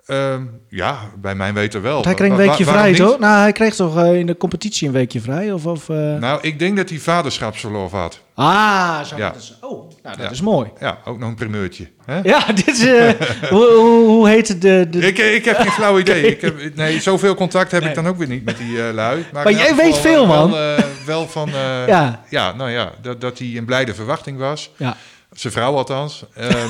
[0.07, 1.93] Ehm, ja, bij mijn weten wel.
[1.93, 3.19] Want hij kreeg een wa- weekje vrij, toch?
[3.19, 5.53] Nou, hij kreeg toch eh, in de competitie een weekje vrij?
[5.53, 8.21] Of, of, eh, Nou, ik denk dat hij vaderschapsverlof had.
[8.35, 9.31] Ah, zo Ja.
[9.31, 9.71] dat is, Oh,
[10.03, 10.31] nou, dat Ja.
[10.31, 10.69] is mooi.
[10.81, 11.89] Ja, ook nog een primeurtje.
[12.05, 12.21] Hè?
[12.23, 12.85] Ja, dit is...
[12.87, 13.11] eh,
[13.51, 14.61] hoe, hoe, hoe heet het?
[14.63, 16.23] De, de, Ik, ik heb geen flauw idee.
[16.27, 17.89] Ik heb, nee, zoveel contact heb Nee.
[17.89, 19.25] ik dan ook weer niet met die lui.
[19.33, 20.51] Maar in jij weet veel, man.
[20.51, 20.77] Wel,
[21.07, 21.51] wel van,
[21.87, 22.21] Ja.
[22.29, 22.53] ja.
[22.53, 24.71] nou ja, dat, dat hij in blijde verwachting was.
[24.77, 24.97] ja.
[25.33, 26.25] Zijn vrouw althans.
[26.35, 26.69] Ehm,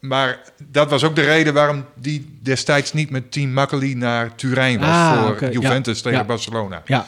[0.00, 0.38] maar
[0.70, 4.88] dat was ook de reden waarom die destijds niet met Team Makkeli naar Turijn was
[4.88, 5.50] Ah, voor ja.
[5.50, 6.24] Juventus tegen Ja.
[6.24, 6.82] Barcelona.
[6.84, 7.06] ja.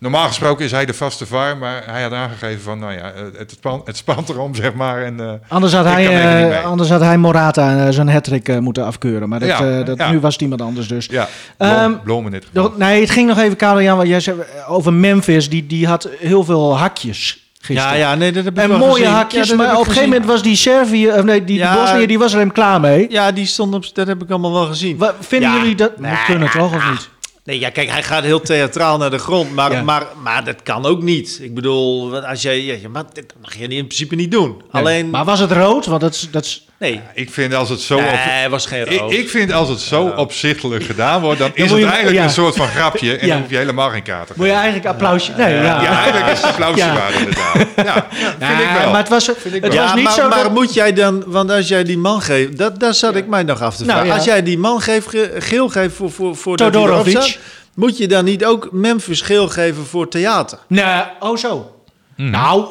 [0.00, 3.50] Normaal gesproken is hij de vaste VAR, maar hij had aangegeven van, nou ja, het,
[3.50, 5.02] span, het spant erom, zeg maar.
[5.02, 6.06] En, eh, Anders, had hij,
[6.52, 9.28] eh, anders had hij Morata eh, zijn hattrick eh, moeten afkeuren.
[9.28, 10.10] Maar dat, Ja, dat, ja.
[10.10, 11.06] nu was het iemand anders dus.
[11.10, 11.92] ja, Ehm,
[12.30, 12.46] dit.
[12.52, 14.36] Nog- Nee, het ging nog even, Karel Jan, wat jij zei
[14.68, 15.48] over Memphis.
[15.48, 17.98] Die, die had heel veel hakjes gisteren.
[17.98, 19.06] Ja, ja, nee, dat heb ik En wel mooie gezien.
[19.12, 21.72] Hakjes, dat maar op een gegeven moment was die Servië, of nee, die, Ja.
[21.72, 23.06] die Bosnië, die was er hem klaar mee.
[23.10, 23.84] Ja, die stond op...
[23.94, 24.96] Dat heb ik allemaal wel gezien.
[24.96, 25.56] Wat, vinden Ja.
[25.56, 25.98] jullie dat?
[25.98, 27.08] Nee, moet kunnen toch, of niet?
[27.44, 29.82] Nee, ja, kijk, hij gaat heel theatraal naar de grond, maar, Ja.
[29.82, 31.38] maar, maar dat kan ook niet.
[31.42, 34.62] Ik bedoel, als jij, ja, maar dat mag je in principe niet doen.
[34.70, 35.86] Alleen, Maar was het rood?
[35.86, 36.28] Want dat is...
[36.30, 37.96] Dat nee, Ik vind als het zo...
[38.00, 41.70] nee, op- was geen Ik, ik vind als het zo opzichtelijk gedaan wordt, dan is
[41.70, 42.22] het je- eigenlijk ja.
[42.24, 43.32] een soort van grapje en Ja.
[43.32, 45.32] dan hoef je helemaal geen kaart te moet je eigenlijk applausje...
[45.36, 45.62] Nee, ja.
[45.82, 46.94] Ja, eigenlijk is het applausje Ja.
[46.94, 47.54] waard inderdaad.
[47.76, 48.90] Ja, ja, vind ik wel.
[48.90, 51.50] Maar het was, het was ja, niet maar, zo maar dat- moet jij dan, want
[51.50, 54.08] als jij die man geeft, dat, daar zat ik mij nog af te Nou, vragen.
[54.08, 54.14] ja.
[54.14, 57.10] Als jij die man geeft, ge- geel geeft voor, voor, voor dat Todorovic.
[57.22, 57.38] staat,
[57.74, 60.58] moet je dan niet ook Memphis geel geven voor theater?
[60.68, 61.72] Nee, oh zo.
[62.16, 62.30] Mhm.
[62.30, 62.64] Nou,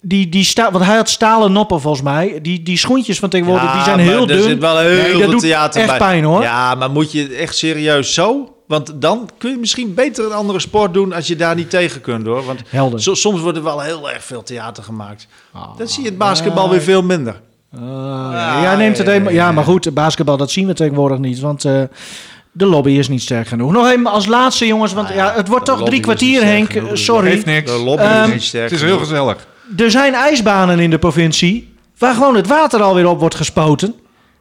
[0.00, 2.38] die, die sta, want hij had stalen noppen volgens mij.
[2.42, 4.42] Die, die schoentjes van tegenwoordig, die zijn heel er dun.
[4.42, 5.98] zit wel heel Nee, dat veel doet theater echt bij.
[5.98, 6.42] pijn hoor.
[6.42, 8.52] Ja, maar moet je echt serieus zo?
[8.66, 12.00] Want dan kun je misschien beter een andere sport doen als je daar niet tegen
[12.00, 12.44] kunt hoor.
[12.44, 13.02] Want Helder.
[13.02, 15.26] so- soms wordt er wel heel erg veel theater gemaakt.
[15.52, 15.62] Ah.
[15.78, 17.40] Dan zie je het basketbal weer veel minder.
[17.74, 17.80] Ah,
[18.32, 18.62] ja.
[18.62, 21.40] Jij neemt het ja, maar goed, basketbal, dat zien we tegenwoordig niet.
[21.40, 21.82] Want eh,
[22.52, 23.72] de lobby is niet sterk genoeg.
[23.72, 24.92] Nog even als laatste, jongens.
[24.92, 26.72] Want ja, het wordt toch drie kwartier, Henk.
[26.72, 27.30] genoeg, Sorry.
[27.30, 27.70] Geeft niks.
[27.72, 29.08] De lobby Ehm, is niet sterk Het is heel genoeg.
[29.08, 29.46] gezellig.
[29.76, 31.74] Er zijn ijsbanen in de provincie.
[31.98, 33.94] Waar gewoon het water alweer op wordt gespoten.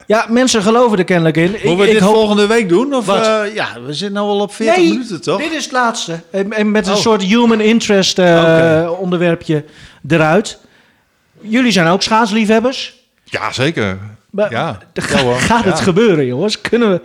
[0.06, 1.52] Ja, mensen geloven er kennelijk in.
[1.52, 2.94] Moeten we dit hoop- volgende week doen?
[2.94, 5.38] Of, eh, ja, we zitten nu al op 40 nee, minuten toch?
[5.42, 6.20] dit is het laatste.
[6.32, 7.00] En, en met een Oh.
[7.00, 9.64] soort human interest eh, onderwerpje
[10.08, 10.60] eruit.
[11.42, 12.96] Jullie zijn ook schaatsliefhebbers.
[13.24, 13.98] Ja, zeker.
[14.30, 14.80] Maar Ja.
[14.94, 15.36] ga- Ja, hoor.
[15.40, 16.62] gaat het gebeuren, jongens?
[16.62, 17.02] Kunnen we,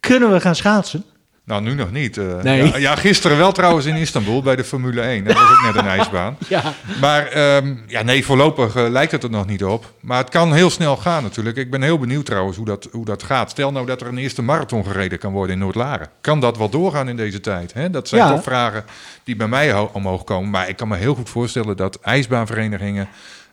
[0.00, 1.04] kunnen we gaan schaatsen?
[1.46, 2.16] Nou, nu nog niet.
[2.16, 2.24] eh.
[2.42, 2.64] Nee.
[2.66, 5.24] ja, ja, gisteren wel trouwens in Istanbul bij de Formule 1.
[5.24, 6.36] Dat was ook net een ijsbaan.
[6.48, 6.62] Ja.
[7.00, 9.92] Maar ehm, ja, nee, voorlopig eh, lijkt het er nog niet op.
[10.00, 11.56] Maar het kan heel snel gaan natuurlijk.
[11.56, 13.50] Ik ben heel benieuwd trouwens hoe dat, hoe dat gaat.
[13.50, 16.08] Stel nou dat er een eerste marathon gereden kan worden in Noord-Laren.
[16.20, 17.72] Kan dat wel doorgaan in deze tijd?
[17.72, 17.90] Hè?
[17.90, 18.30] Dat zijn Ja.
[18.30, 18.84] toch vragen
[19.24, 20.50] die bij mij ho- omhoog komen.
[20.50, 23.08] Maar ik kan me heel goed voorstellen dat ijsbaanverenigingen...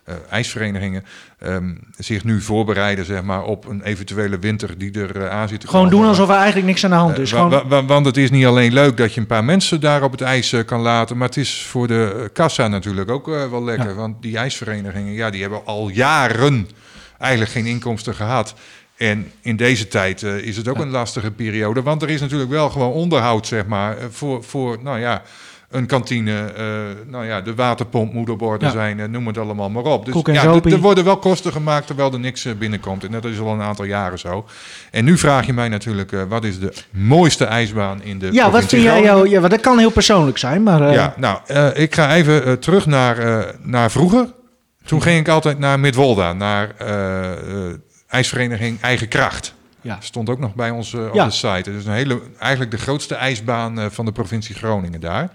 [0.06, 1.04] eh, ijsverenigingen
[1.40, 5.60] ehm, zich nu voorbereiden zeg maar, op een eventuele winter die er eh, aan zit
[5.60, 7.32] te Gewoon doen alsof er eigenlijk niks aan de hand Eh, is.
[7.32, 9.80] wa- Gewoon, wa- wa- want het is niet alleen leuk dat je een paar mensen
[9.82, 13.64] daar op het ijs kan laten, maar het is voor de kassa natuurlijk ook wel
[13.64, 13.90] lekker.
[13.90, 13.96] Ja.
[13.96, 16.68] Want die ijsverenigingen, ja, die hebben al jaren
[17.18, 18.54] eigenlijk geen inkomsten gehad.
[18.98, 22.70] En in deze tijd is het ook een lastige periode, want er is natuurlijk wel
[22.70, 25.22] gewoon onderhoud, zeg maar, voor, voor nou ja,
[25.74, 26.66] een kantine, eh,
[27.08, 28.72] nou ja, de waterpomp moet op orde Ja.
[28.72, 30.06] zijn, eh, noem het allemaal maar op.
[30.06, 33.04] Dus ja, er worden wel kosten gemaakt terwijl er niks eh, binnenkomt.
[33.04, 34.46] En dat is al een aantal jaren zo.
[34.92, 38.66] En nu vraag je mij natuurlijk, wat is de mooiste ijsbaan in de ja, wat
[38.66, 39.30] vind jij jou...
[39.30, 40.92] Ja, dat kan heel persoonlijk zijn, maar...
[40.92, 41.40] Ja, nou,
[41.74, 44.34] ik ga even terug naar, naar vroeger.
[44.86, 46.70] Toen ging ik altijd naar Midwolda, naar
[48.08, 49.54] ijsvereniging Eigen Kracht.
[49.82, 49.98] Ja.
[50.00, 51.26] Stond ook nog bij ons op Ja.
[51.26, 51.70] de site.
[51.70, 55.30] Het is een hele, eigenlijk de grootste ijsbaan van de provincie Groningen daar.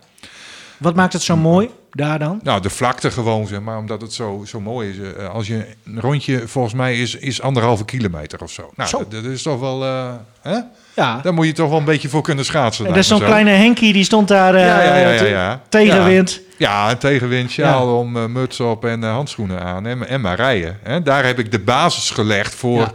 [0.78, 2.40] Wat maakt het zo mooi daar dan?
[2.42, 4.96] Nou, de vlakte gewoon, zeg maar, omdat het zo, zo mooi is.
[5.16, 8.70] Eh, als je een rondje, volgens mij, is, is anderhalve kilometer of zo.
[8.76, 8.98] Nou, Zo.
[8.98, 9.84] Dat, dat is toch wel...
[9.84, 10.10] eh,
[10.42, 10.58] hè?
[10.94, 11.20] Ja.
[11.22, 12.84] Daar moet je toch wel een beetje voor kunnen schaatsen.
[12.84, 13.24] Dat is zo'n zo.
[13.26, 15.60] kleine Henkie, die stond daar eh, Ja, ja, ja, ja, te- ja.
[15.68, 16.40] tegenwind.
[16.58, 20.78] Ja, een tegenwind, sjaal om, muts op en handschoenen aan en, en maar rijden.
[20.82, 21.02] Hè.
[21.02, 22.92] Daar heb ik de basis gelegd voor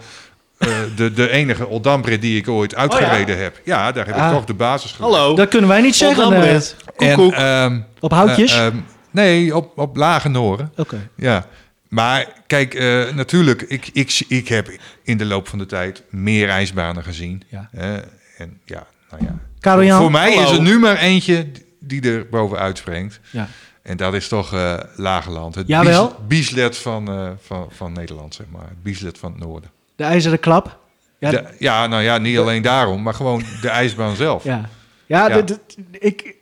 [0.96, 3.62] de, de enige Oldambre die ik ooit uitgereden heb.
[3.66, 4.28] Ja, daar heb Ah.
[4.28, 5.14] ik toch de basis gelegd.
[5.16, 5.36] Hallo.
[5.36, 6.24] Dat kunnen wij niet zeggen.
[6.24, 6.76] eh, Oldambrit.
[6.98, 7.34] En, Koekoek.
[7.34, 8.54] ehm, op houtjes?
[8.54, 8.76] eh, ehm,
[9.12, 10.72] nee, op, op lage noren.
[10.78, 11.10] Oké.
[11.16, 11.46] Ja,
[11.90, 14.72] maar kijk, eh, natuurlijk, ik, ik, ik heb
[15.04, 17.44] in de loop van de tijd meer ijsbanen gezien.
[17.50, 17.70] Ja.
[17.72, 17.98] hè.
[18.38, 19.36] en ja, nou ja.
[19.60, 20.02] Karel Jan?
[20.02, 20.52] Voor mij Hallo.
[20.52, 21.48] is er nu maar eentje
[21.80, 23.20] die er bovenuit springt.
[23.30, 23.48] Ja.
[23.84, 25.56] En dat is toch eh Lageland.
[25.56, 26.08] Het Jawel.
[26.08, 28.62] bies- bieslet van, eh, van, van Nederland, zeg maar.
[28.68, 29.70] Het bieslet van het noorden.
[29.96, 30.80] De ijzeren klap.
[31.20, 34.44] Ja, Ja, ja nou ja, niet alleen daarom, maar gewoon de ijsbaan zelf.
[34.44, 34.70] ja.
[35.06, 35.44] ja,
[35.92, 36.36] ik...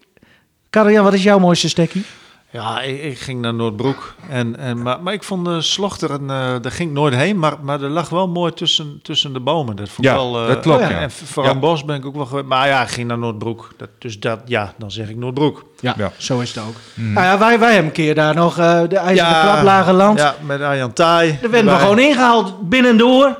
[0.69, 2.05] Karel Jan, wat is jouw mooiste stekkie?
[2.53, 4.15] Ja, ik, ik ging naar Noordbroek.
[4.29, 6.27] En, en, maar, maar ik vond de Slochter, en, eh,
[6.61, 9.75] daar ging ik nooit heen, maar, maar er lag wel mooi tussen, tussen de bomen.
[9.75, 10.41] Dat vond ik Ja, wel...
[10.41, 10.99] eh, dat klopt, En, ja.
[10.99, 11.59] en vooral Ja.
[11.59, 12.47] Bos ben ik ook wel geweest.
[12.47, 13.71] Maar ja, ik ging naar Noordbroek.
[13.77, 15.65] Dat, dus dat, ja, dan zeg ik Noordbroek.
[15.79, 16.11] Ja, Ja.
[16.17, 16.75] zo is het ook.
[16.95, 20.19] Nou ja, wij, wij hebben een keer daar nog eh, de ijzeren klap, lage land.
[20.19, 21.37] Ja, met Arjan Taai.
[21.41, 23.37] Daar werden we gewoon ingehaald, binnendoor.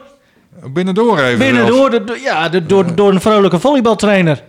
[0.73, 1.39] Binnendoor even.
[1.39, 4.43] Binnendoor, de- ja, de, door, door een vrolijke volleybaltrainer.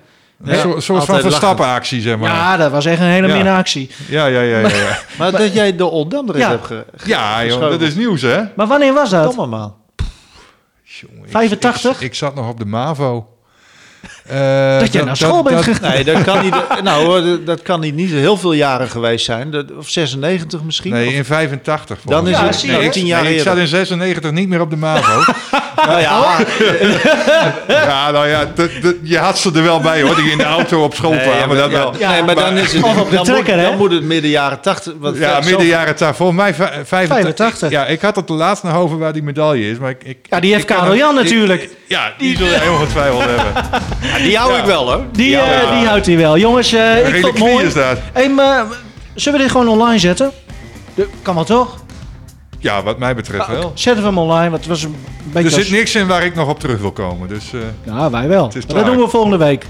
[0.45, 1.21] Een soort, soort van.
[1.21, 2.31] Verstappenactie, zeg maar.
[2.31, 3.35] Ja, dat was echt een hele Ja.
[3.35, 3.91] minne actie.
[4.09, 4.59] Ja, ja, ja.
[4.59, 4.99] ja, ja.
[5.19, 6.49] Maar, dat jij de Oldamrit Ja.
[6.49, 8.41] hebt ge, ge- ja joh, dat is nieuws, hè?
[8.57, 9.25] Maar wanneer was dat?
[9.25, 9.75] Domme man.
[10.83, 11.97] Jongen, ik- 85?
[11.97, 13.27] Ik, ik zat nog op de MAVO.
[14.27, 15.91] Eh, Dat jij naar school bent gegaan.
[15.91, 16.55] Nee, dat kan niet.
[16.83, 19.51] nou, dat- kan niet, niet heel veel jaren geweest zijn.
[19.51, 20.93] Dat, of 96 misschien.
[20.93, 24.31] Nee, Of- in 85 Dan is het Ja, tien jaar nee, ik zat in 96
[24.31, 25.33] niet meer op de MAVO.
[25.87, 26.37] Nou ja,
[27.69, 30.45] ja, nou ja, dat- dat- je had ze er wel bij hoor, die in de
[30.45, 31.49] auto op school Nee, kwamen.
[31.49, 31.95] maar, dat ja, wel.
[32.11, 32.83] nee, maar dan is het.
[32.83, 33.69] Of op de dan, trekker, moet, hè?
[33.69, 34.93] dan moet het midden jaren 80.
[34.99, 36.17] Want Ja, zo- midden jaren 80.
[36.17, 37.07] Volgens mij vij- 85.
[37.07, 37.71] 85.
[37.71, 39.79] Ja, ik had het de laatste naar hoven waar die medaille is.
[39.79, 41.63] Maar ik, ik, Ja, die heeft Karel Jan natuurlijk.
[41.63, 43.65] ik- ja, die zul jij ongetwijfeld hebben.
[44.27, 45.05] Die hou ik wel hoor.
[45.13, 46.39] Die, eh, die houdt hij wel.
[46.39, 47.67] Jongens, eh, ik vond het mooi.
[47.67, 47.99] is dat.
[48.13, 48.65] Hey, maar,
[49.15, 50.31] zullen we dit gewoon online zetten?
[50.95, 51.81] De- kan wel toch?
[52.63, 53.73] Ja, wat mij betreft wel.
[53.75, 54.97] Zetten we hem online, want het was een
[55.33, 55.57] beetje...
[55.57, 57.29] Er zit niks in waar ik nog op terug wil komen.
[57.29, 58.51] Dus eh, Ja, wij wel.
[58.67, 59.67] dat doen we volgende week.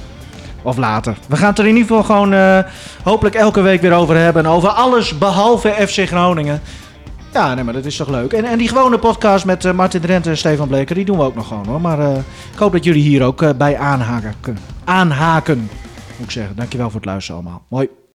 [0.62, 1.16] Of later.
[1.28, 2.59] We gaan het er in ieder geval gewoon eh,
[3.03, 4.47] hopelijk elke week weer over hebben.
[4.47, 6.61] Over alles behalve FC Groningen.
[7.32, 8.32] Ja, nee, maar dat is toch leuk.
[8.32, 11.24] En, en die gewone podcast met eh, Martin Drenthe en Stefan Bleker, die doen we
[11.24, 11.80] ook nog gewoon hoor.
[11.80, 12.16] Maar
[12.53, 14.59] ik hoop dat jullie hier ook bij aanhaken.
[14.84, 15.59] Aanhaken,
[16.16, 16.57] moet ik zeggen.
[16.57, 17.62] Dankjewel voor het luisteren allemaal.
[17.68, 17.88] Mooi.